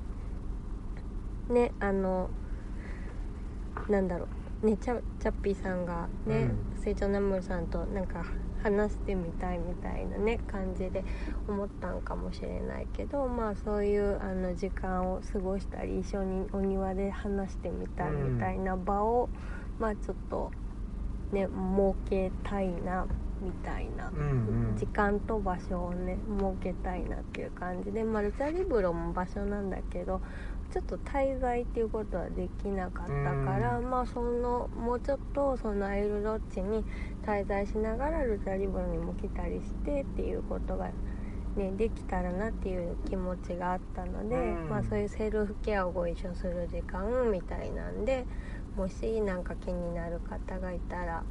[1.50, 2.30] らねあの
[3.90, 4.28] なんだろ
[4.64, 8.26] うねチャチャッピーさんがね、う成長ナムルさんとなんか
[8.64, 11.04] 話してみたいみたいなね感じで
[11.48, 19.30] 思ったんかもしれないけどまあそういうあの時間を過ごしたり一緒にお庭で話してみたいみたいな場を、
[19.80, 20.52] まあちょっと
[21.32, 23.08] ね設けたいな
[23.42, 24.78] みたいな、うんうん。
[24.78, 30.22] 時間と場所をね設けたいなっていう感じで、まあ、ルチャリブロも場所なんだけど
[30.72, 36.86] ちょっと滞在っていうことはできなかったから、まあそのもうちょっとそのアイルロッジに
[37.26, 40.90] 滞在しながらルチャリブロにも来たりしてっていうことが、
[41.58, 44.70] ね、できたらなっていう気持ちがあったので、うん。
[44.70, 48.26] まあ、そういうセルフケアをご一緒する時間みたいなんで
[48.76, 51.24] もしなんか気になる方がいたら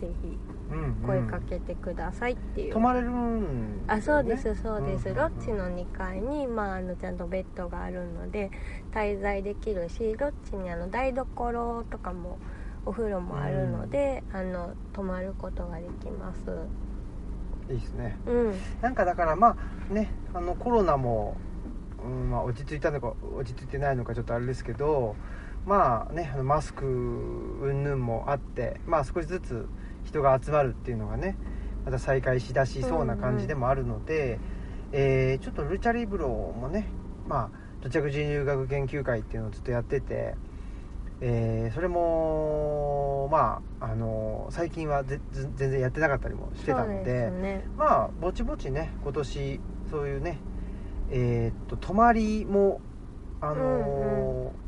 [0.00, 0.38] ぜひ
[0.70, 0.94] うんうん。
[1.06, 2.72] 声かけてくださいっていう。
[2.72, 3.82] 泊まれるんね。
[3.86, 5.16] あそうですそうです、んんん。
[5.16, 8.50] ロッジの2階に、まあ、あのちゃんとベッドがあるので
[8.92, 12.38] 滞在できるしロッジにあの台所とかも
[12.84, 16.40] お風呂もあるので、あの泊まることができます。
[17.70, 18.18] いいですね。
[18.26, 18.60] うん。
[18.80, 19.56] なんかだからま
[19.90, 21.36] あねあのコロナも、
[22.04, 25.14] うんまあ、落ち着いたのか落ち着いてないのかちょっとあれですけど
[25.66, 26.84] まあねマスク
[27.62, 29.68] 云々もあってまあ少しずつ
[30.04, 31.36] 人が集まるっていうのがね
[31.84, 34.38] また再開しだしそうな感じでもあるので、
[34.92, 36.86] えーちょっとルチャリブロもね
[37.28, 40.34] まあ土着人留学研究会っていうのをずっとやってて、
[41.20, 45.20] えーそれもまああの最近は全
[45.56, 47.66] 然やってなかったりもしてたのでね。
[47.76, 49.60] まあぼちぼちね今年
[49.90, 50.38] そういうね
[51.10, 52.80] えーっと泊まりも
[53.40, 54.61] あのー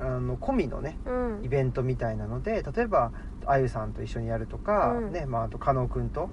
[0.00, 1.44] あの込みのねうん。
[1.44, 3.12] イベントみたいなので例えば
[3.46, 5.12] あゆさんと一緒にやるとか、うん。
[5.12, 6.28] ねまあ、あと加納君と,、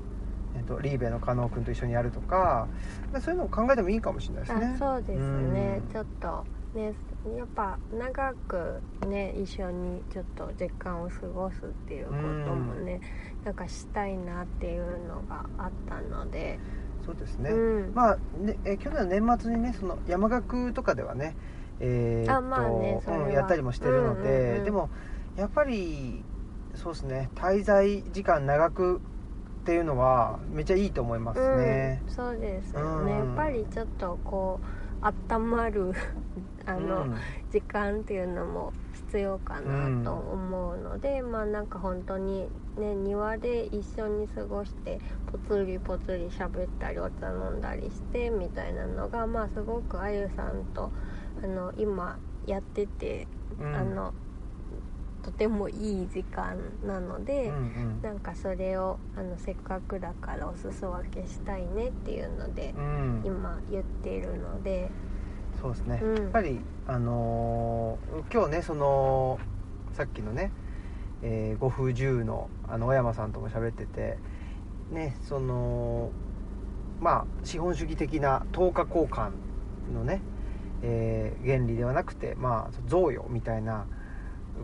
[0.55, 2.68] えっとリーベの加納君と一緒にやるとか
[3.11, 4.72] まあそういうのを考えてもいいかもしれないですね。
[4.76, 5.82] あそうですね。
[5.84, 5.91] うん。
[5.91, 6.93] ちょっとね
[7.38, 13.01] やっぱ長くね一緒にちょっと時間を過ごすっていうこともね
[13.43, 16.59] なんかしたいなっていうのがあったので、
[17.05, 17.93] そうですね、うん。
[17.95, 21.36] まあねえ去年の年末にねその山岳とかではね
[21.80, 24.90] えーっとあまあねうん、やったりもしてるので、うんうんうんでも
[25.36, 26.24] やっぱり
[26.76, 29.00] そうですね滞在時間長くっ
[29.66, 32.02] ていうのはめっちゃいいと思いますね。
[32.08, 33.28] うん、そうですよね、うん。
[33.28, 35.92] やっぱりちょっとこう温まる
[36.66, 37.16] あの、うん。
[37.52, 45.00] 時間っていうのも必要かなと思うので、まあなんか本当にね庭で一緒に過ごして
[45.32, 50.92] ぽつりぽつり喋ったりお茶飲んだりしてみたいなのがまあすごくあゆさんと
[51.44, 53.28] あの今やってて、
[53.60, 53.76] うん。
[53.76, 54.14] あの
[55.24, 57.48] とてもいい時間なので。
[57.48, 58.02] うんうん。
[58.02, 63.22] なんかそれをあのせっかくだからお裾分けしたいねっていうので、うん。
[63.26, 64.92] 今言っているので。
[65.62, 66.16] そうですね、うん。
[66.16, 69.40] やっぱりあのー今日ねその
[69.94, 70.52] さっきのね、
[71.24, 74.18] えー、五風十のあの小山さんとも喋ってて
[74.92, 76.12] ねその
[77.00, 79.32] まあ資本主義的な等価交換
[79.94, 80.22] のね、
[80.82, 83.86] えー原理ではなくてまあ贈与みたいな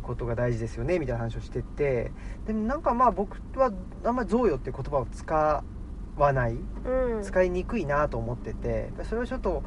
[0.01, 2.11] ことが大事ですよねみたいな話をしてて
[2.47, 3.71] でもなんかまあ僕は
[4.03, 5.63] あんまり贈与って言葉を使
[6.17, 6.53] わない。
[6.85, 7.23] うん。
[7.23, 9.63] 使いにくいなと思っててそれはちょっと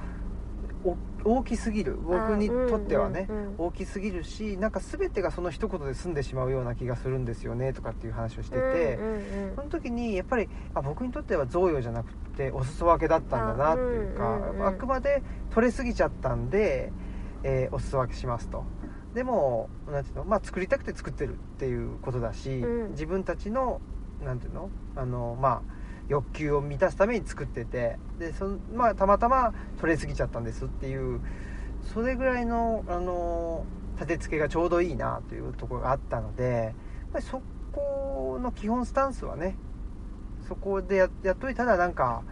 [0.84, 1.96] お大きすぎる。
[1.96, 14.66] 僕にとってはね、あうんうんうん大きすぎるしなんか全てがその一言で済んでしまうような気がするんですよねとかっていう話をしてて、うんうんその時にやっぱりあ僕にとっては贈与じゃなくてお裾分けだったんだなっていうかあうんうんうん。
[14.66, 16.92] あくまで取れすぎちゃったんで、
[17.44, 18.64] えーお裾分けしますと。
[19.14, 22.90] でもなんていうの、まあ、作りたくて作ってるっていうことだし、うん。
[22.90, 23.80] 自分たちの
[24.24, 25.62] なんていうのあの、まあ、
[26.08, 31.20] 欲求を満たすために作っててでその、まあ、たまたま取れすぎちゃったんですっていう
[31.82, 33.64] それぐらいのあの
[33.96, 36.74] 立て付けがちょうどいいなというところがあったので
[37.20, 37.40] そ
[37.72, 39.56] この基本スタンスはね
[40.48, 42.22] そこでややっといたらなんか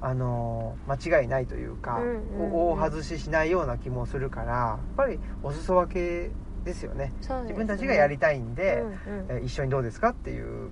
[0.00, 2.52] あの間違いないというか、うんうんうん。
[2.54, 6.30] お大外ししないような気もするからやっぱりお裾分け
[6.64, 7.12] ですよね。
[7.42, 7.42] ね。
[7.42, 8.96] 自分たちがやりたいんで、うんうん。
[9.28, 10.70] えー一緒にどうですかっていう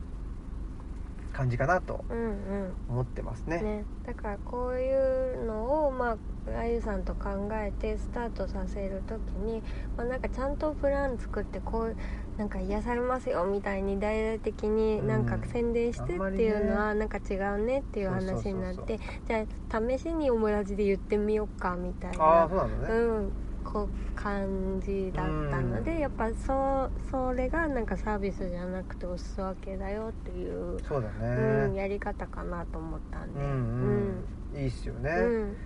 [1.41, 2.75] 感じかなとうんうん。
[2.91, 3.63] 思ってますね。
[3.63, 6.17] ね、だからこういうのをまあ
[6.59, 9.63] あゆさんと考えてスタートさせる時に、
[9.97, 11.97] まあ、なんかちゃんとプラン作ってこう
[12.37, 23.33] なんか癒されますよみたいに大々的になんかうん宣伝してっていうのはなんか違うねっていう話になってじゃあ試しにオムラジで言ってみようかみたいああなそうなのね、うん、
[23.73, 25.99] こう感じだったので、うん。
[25.99, 35.57] やっぱそうそれがなんかサービスじゃなくてお裾分けだよっていう、そうだうん、ねやり方かなと思ったんで、うんうん、いいっすよね、うん。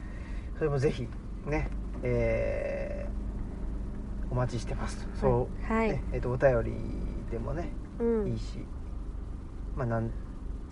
[0.58, 1.08] それもぜひ
[1.46, 1.68] ね
[2.02, 3.24] えー
[4.30, 6.72] お待ちしてますそう、はい、ねえっとお便り
[7.30, 7.68] でもね、
[8.00, 8.58] うん、いいし
[9.76, 10.10] まあなん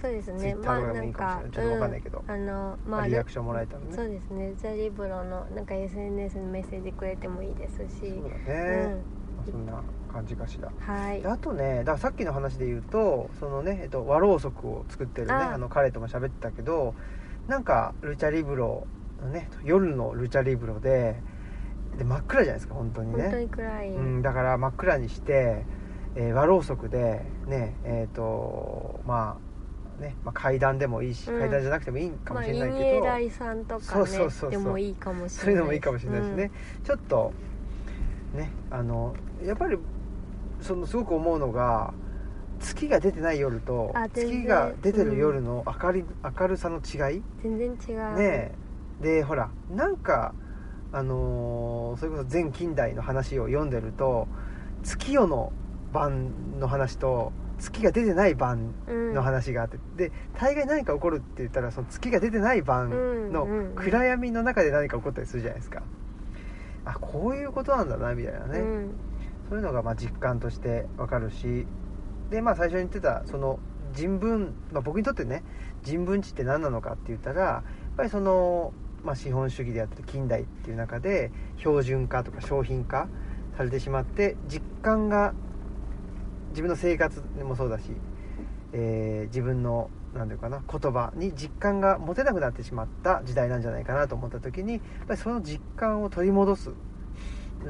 [0.02, 0.54] そうですね。
[0.54, 2.24] でもいいかちょっとわかんないけど。
[2.26, 2.34] うん。
[2.34, 3.86] あのまあリアクションもらえたらね。
[3.92, 4.52] そうですね。
[4.56, 8.00] ザリブロのなんか SNS にメッセージくれてもいいですし。
[8.00, 8.96] そうだうね、ん。
[9.36, 9.82] まあそんな
[10.12, 10.72] 感じかしら。
[10.76, 11.22] はい。
[11.22, 16.94] であとねだからさっきの話で言うとそのね、えっと、和ろうそくを作ってるねああの彼とも喋ってたけど
[17.46, 18.86] なんかルチャリブロ
[19.22, 21.20] のね夜のルチャリブロで
[21.96, 25.64] で真っ暗じゃないですか本当に本当ねに暗い、うん、だから真っ暗にして、
[26.14, 29.51] えー和ろうそくでねえっ、とまあ
[30.02, 31.40] ね、まあ、階段でもいいし、うん。
[31.40, 34.30] 階段じゃなくてもいいかまあもしれないイけど、ニエライさんとかそうねそうそう。
[34.30, 36.50] そうでもいいかもしれないそういうのもいいかもしれないですね、
[36.84, 37.32] ちょっと
[38.34, 39.78] ねあのやっぱり
[40.60, 41.94] そのすごく思うのが
[42.60, 44.42] 月が出てない夜とあ全然。
[44.42, 46.04] 月が出てる夜の明り、
[46.40, 47.18] 明るさの違い？
[47.18, 48.18] うん全然違う。
[48.18, 48.22] ね。
[48.24, 48.54] え
[49.00, 50.34] でほらなんか
[50.92, 54.28] あのーそれこそ前近代の話を読んでると
[54.84, 55.52] 月夜の
[55.92, 57.32] 晩の話と
[57.62, 62.90] 月が出てない晩うんの話があって、で大概何か起こるって言ったらその月が出てない晩
[63.32, 63.74] のうんうんうん。
[63.76, 65.82] 暗闇の中で何か起こったりするじゃないですか。
[66.84, 68.90] あこういうことなんだなみたいなね、うん。
[69.48, 71.66] そういうのがまあ実感としてわかるし
[72.30, 73.60] でまあ最初に言ってたその
[73.92, 75.44] 人文、まあ、僕にとってね
[75.82, 78.72] 人文知って何なのかって言ったらやっぱりその、
[79.04, 83.08] まあ、資本主義であったり近代っていう中で標準化とか商品化
[83.56, 85.34] されてしまって実感が
[86.52, 87.84] 自分の生活でもそうだし、
[88.72, 96.70] えー自分の何ていうかな言葉に実感が持てなくなってしまった時代なんじゃないかなと思った時にやっぱりその実感を取り戻す。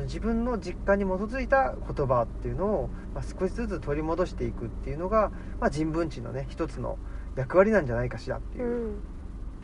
[0.05, 5.31] 自分の実感に基づいた言葉っていうのを、まあ、少しずつ取り戻していくっていうのが、
[5.61, 6.99] まあ、人文知のね一つの
[7.37, 8.95] 役割なんじゃないかしらってういうん。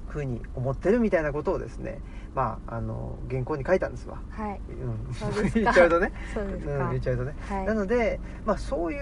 [0.09, 2.01] ふうに思ってるみたいなことをですね
[2.35, 4.61] まああの原稿に書いたんですわ、はい。
[4.71, 5.51] うん。
[5.55, 7.35] 言っちゃうとね、うん、そうですか、言っちゃうとね。
[7.49, 7.67] はい。
[7.67, 8.99] なので、まあ、そうい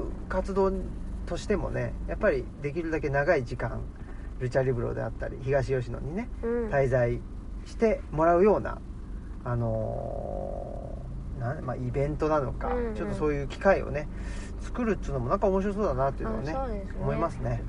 [0.00, 0.72] う活動
[1.26, 3.80] としてもねやっぱりできるだけ長い時間
[4.40, 6.68] ルチャリブロであったり東吉野にねうん。
[6.68, 7.20] 滞在
[7.64, 8.78] してもらうような、
[9.44, 12.94] あのーなんまあ、イベントなのか、うんうん。
[12.94, 14.08] ちょっとそういう機会をね
[14.60, 16.86] 作るっていうのもなんか面白そうだなっていうのはねね。
[17.00, 17.62] 思いますね。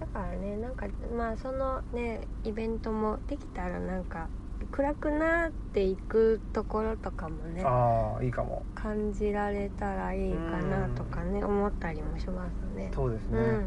[0.00, 0.86] だからねなんか
[1.16, 4.28] まあそのねイベントもできたらなんか
[4.72, 8.64] 暗くなっていくところとかもねああいいかも。
[8.74, 12.90] 感じられたらいいかなとかね思ったりもしますね。
[12.94, 13.66] そうですね、うん。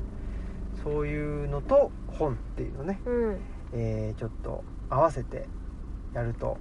[0.83, 3.39] そういうのと本っていうのね、うん。
[3.73, 5.47] えーちょっと合わせて
[6.13, 6.57] やると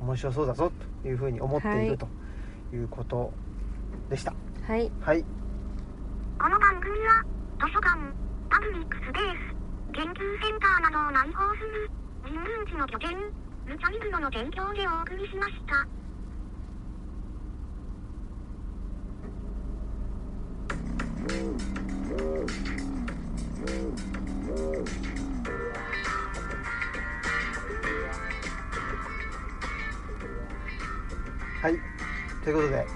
[0.00, 0.70] 面白そうだぞ
[1.02, 2.08] というふうに思っていると
[2.72, 3.32] いうこと
[4.10, 4.32] でした。
[4.66, 4.90] はい。
[5.00, 5.24] はい。
[6.38, 7.22] この番組は、
[7.60, 7.98] 図書館、
[8.50, 11.90] パブリックスペース、研究センターなどを内包する、
[12.26, 13.16] 人文地の拠点、
[13.66, 15.86] ルチャリブロの提供でお送りしました。
[31.62, 31.78] はい
[32.44, 32.86] ということで、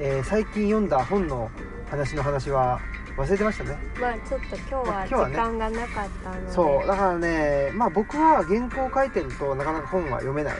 [0.00, 1.48] えー最近読んだ本の
[1.88, 2.80] 話の話は
[3.16, 3.78] 忘れてましたね。
[4.00, 6.52] まあちょっと今日は時間がなかったので。
[6.52, 10.54] そうだからねまあ僕は原稿を書いてるとなかなか本は読めない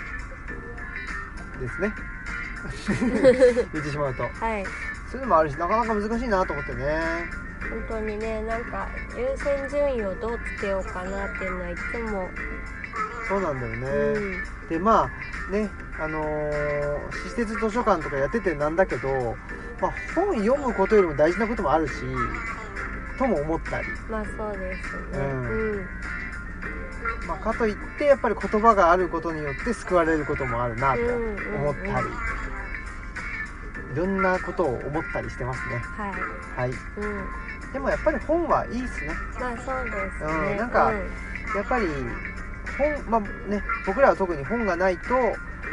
[1.61, 1.93] ですね。
[3.73, 4.23] 言ってしまうと。
[4.23, 4.65] はい。
[5.11, 6.85] そういうのもあるしなかなか難しいなと思ってね。
[7.69, 12.29] 本当にねなんか優先順位をどうつけようかなっていうのはいつも、
[13.29, 14.69] そうなんだよね、うん。
[14.69, 15.11] でま
[15.49, 19.37] あねあのー施設図書館とかやっててなんだけど、
[19.81, 21.95] まあ、本読むことよりも大事なこともあるし
[23.19, 25.19] とも思ったり、まあそうですね。
[25.19, 25.77] うん。
[25.77, 25.87] うん。
[27.27, 31.95] まあ、かといってやっぱり言葉があることによって救われることもあるなと思ったり、うん。
[31.95, 32.37] うんうん
[33.93, 35.77] いろんなことを思ったりしてますね。
[35.97, 36.13] はい。
[36.61, 36.71] はい。
[36.71, 37.73] うん。
[37.73, 39.15] でもやっぱり本はいいっすね。
[39.41, 40.97] まあそうですね、うんなんかうん。
[41.57, 41.87] やっぱり
[42.77, 45.15] 本まあね僕らは特に本がないと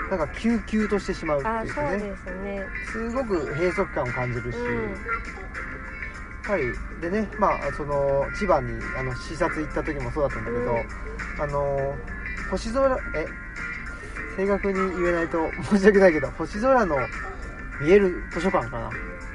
[0.09, 2.65] なんか救急としてしまうってあいうかねそうですね。
[2.91, 4.91] すごく閉塞感を感じるし、うん。
[4.91, 4.99] やっ
[6.45, 11.41] ぱりでねまあその千葉にあの視察行った時もそうだったんだけど、うん。
[11.41, 11.95] あの
[12.51, 13.25] 星空え？
[14.35, 16.97] 正確に言えないと申し訳ないけど星空の
[17.79, 18.89] 見える図書館かな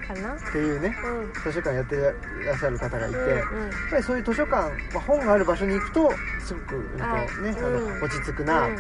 [0.09, 0.35] かな？
[0.35, 1.33] っていうねうん。
[1.45, 2.11] 図書館やってら
[2.55, 3.45] っしゃる方がいて、うんやっ
[3.91, 7.53] ぱりそういう図書館、まあ、本がある場所に行くとすごく、ねあうん。
[7.53, 8.79] の落ち着くなうんうん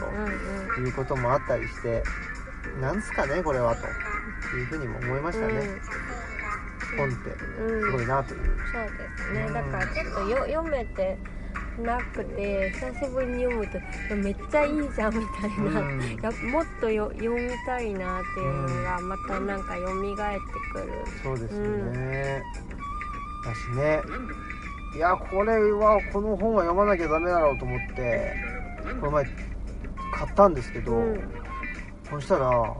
[0.74, 2.02] ということもあったりして、
[2.80, 3.86] なんすかねこれはと
[4.56, 5.80] いうふうにも思いましたね、
[6.96, 7.80] 本ってうん。
[7.80, 8.40] すごいなという、
[8.72, 9.44] そうですね。
[9.46, 9.54] うん。
[9.54, 11.18] だからちょっとよ読めて
[11.82, 16.00] なくて久しぶりに読むとめっちゃいいじゃんみたいな、うん。
[16.22, 19.86] やもっとよ読みたいなっていうのがまたなんか蘇って
[20.72, 20.92] くる。
[21.22, 22.42] そうですよね、
[23.44, 24.02] だしね。
[24.96, 28.34] いやこれはこの本は読まなきゃダメだろうと思って
[29.00, 29.32] この前買
[30.26, 31.30] ったんですけど、うん。
[32.08, 32.74] そしたら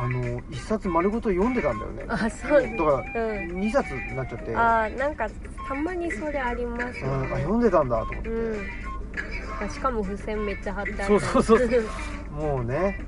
[0.00, 2.04] あの一冊丸ごと読んでたんだよね。
[2.08, 2.62] あそう。
[2.62, 2.84] だか
[3.14, 3.60] らうん。
[3.60, 4.54] 2冊になっちゃって。
[4.54, 5.28] あなんか
[5.66, 7.04] たまにそれあります。
[7.04, 9.70] うん、あ読んでたんだと思って、うん。
[9.70, 11.60] しかも付箋めっちゃ貼ってあったそうそうそう。
[12.30, 13.00] もうね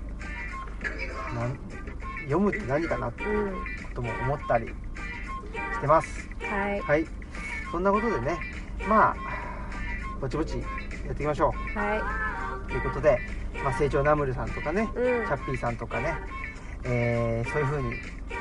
[1.35, 1.57] なん
[2.25, 3.51] 読むって何かなってうん。
[3.53, 3.57] こ
[3.95, 6.29] とも思ったりしてます。
[6.41, 6.81] はい。
[6.81, 7.07] はい。
[7.71, 8.37] そんなことでね
[8.89, 9.17] まあ
[10.21, 10.65] ぼちぼちや
[11.05, 13.19] っていきましょはうということで、
[13.63, 15.27] まあ、成長ナムルさんとかねいうん。
[15.27, 16.15] チャッピーさんとかね、
[16.85, 17.95] えーそういう風に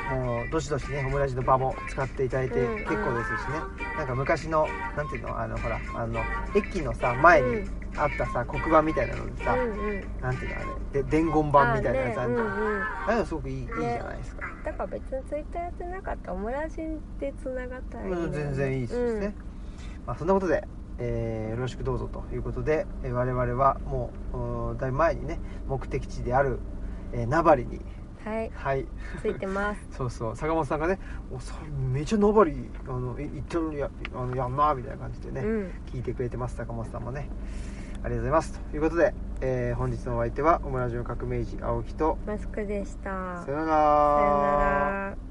[0.09, 2.73] もうどしどしねオムラジの場も使っていただいてうん。
[2.73, 3.59] うん結構ですしね、
[3.97, 4.67] なんか昔の
[4.97, 6.19] なんていうのあのほらあの
[6.55, 10.03] 駅のさ前にあったさ黒板みたいなのでさ、うんうん。
[10.21, 10.59] なんていうのあ
[10.93, 13.19] れで伝言板みたいなやつあるじゃん。
[13.19, 16.77] うんすごくいい,、いいじゃないですか、だから別にツイッターやってなかったらオムラジ
[17.19, 18.17] でつながったらいい、ね。
[18.17, 19.35] うん、全然いいですね、
[20.07, 20.63] まあ、そんなことで、
[20.99, 24.11] えーよろしくどうぞということで、えー我々はも
[24.75, 26.59] うだいぶ前にね目的地である、
[27.13, 27.81] えー名張にうん、
[28.25, 28.51] はい。
[28.53, 28.85] はい。
[29.21, 29.87] ついてます。
[29.95, 30.35] そうそう。
[30.35, 30.99] 坂本さんがね
[31.33, 35.71] 「おそれめちゃ名張あのい行ってるやあのやんな」みたいな感じでね、うん。
[35.87, 37.29] 聞いてくれてます坂本さんもね。
[38.01, 38.59] ありがとうございます。
[38.59, 43.43] ということで、えー本日のお相手はオムラジオ革命児青木とマスクでした。
[43.45, 44.17] さよなら。
[44.17, 44.45] さよな
[45.11, 45.28] ら